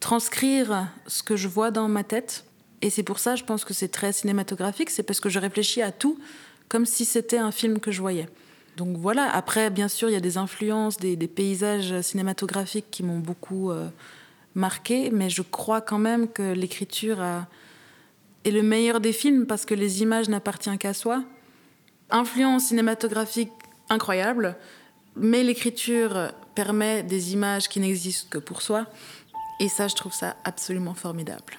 transcrire 0.00 0.88
ce 1.06 1.22
que 1.22 1.36
je 1.36 1.48
vois 1.48 1.70
dans 1.70 1.88
ma 1.88 2.02
tête. 2.02 2.44
Et 2.82 2.90
c'est 2.90 3.02
pour 3.02 3.18
ça, 3.18 3.36
je 3.36 3.44
pense 3.44 3.64
que 3.64 3.74
c'est 3.74 3.88
très 3.88 4.12
cinématographique, 4.12 4.90
c'est 4.90 5.02
parce 5.02 5.20
que 5.20 5.28
je 5.28 5.38
réfléchis 5.38 5.82
à 5.82 5.92
tout 5.92 6.18
comme 6.68 6.86
si 6.86 7.04
c'était 7.04 7.38
un 7.38 7.50
film 7.50 7.78
que 7.78 7.90
je 7.90 8.00
voyais. 8.00 8.26
Donc 8.76 8.96
voilà, 8.96 9.30
après, 9.32 9.70
bien 9.70 9.88
sûr, 9.88 10.08
il 10.08 10.12
y 10.12 10.16
a 10.16 10.20
des 10.20 10.36
influences, 10.36 10.98
des, 10.98 11.16
paysages 11.28 12.00
cinématographiques 12.00 12.90
qui 12.90 13.02
m'ont 13.02 13.20
beaucoup 13.20 13.70
euh, 13.70 13.88
marqué, 14.54 15.10
mais 15.10 15.30
je 15.30 15.42
crois 15.42 15.80
quand 15.80 15.98
même 15.98 16.28
que 16.28 16.52
l'écriture 16.52 17.22
est 18.44 18.50
le 18.50 18.62
meilleur 18.62 19.00
des 19.00 19.12
films 19.12 19.46
parce 19.46 19.64
que 19.64 19.74
les 19.74 20.02
images 20.02 20.28
n'appartiennent 20.28 20.78
qu'à 20.78 20.94
soi. 20.94 21.22
Influence 22.10 22.64
cinématographique 22.64 23.52
incroyable, 23.88 24.56
mais 25.16 25.42
l'écriture 25.42 26.32
permet 26.54 27.02
des 27.02 27.32
images 27.32 27.68
qui 27.68 27.80
n'existent 27.80 28.28
que 28.30 28.38
pour 28.38 28.62
soi. 28.62 28.86
Et 29.60 29.68
ça, 29.68 29.88
je 29.88 29.94
trouve 29.94 30.12
ça 30.12 30.36
absolument 30.44 30.94
formidable. 30.94 31.58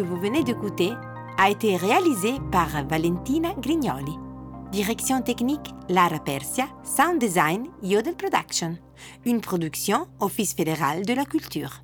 Que 0.00 0.04
vous 0.06 0.16
venez 0.16 0.42
d'écouter 0.42 0.92
a 1.36 1.50
été 1.50 1.76
réalisée 1.76 2.36
par 2.50 2.68
Valentina 2.86 3.50
Grignoli. 3.60 4.16
Direction 4.72 5.20
technique 5.20 5.74
Lara 5.90 6.18
Persia, 6.20 6.68
sound 6.84 7.18
design 7.18 7.66
Yodel 7.82 8.14
Production, 8.14 8.78
une 9.26 9.42
production 9.42 10.06
Office 10.20 10.54
fédéral 10.54 11.04
de 11.04 11.12
la 11.12 11.26
culture. 11.26 11.82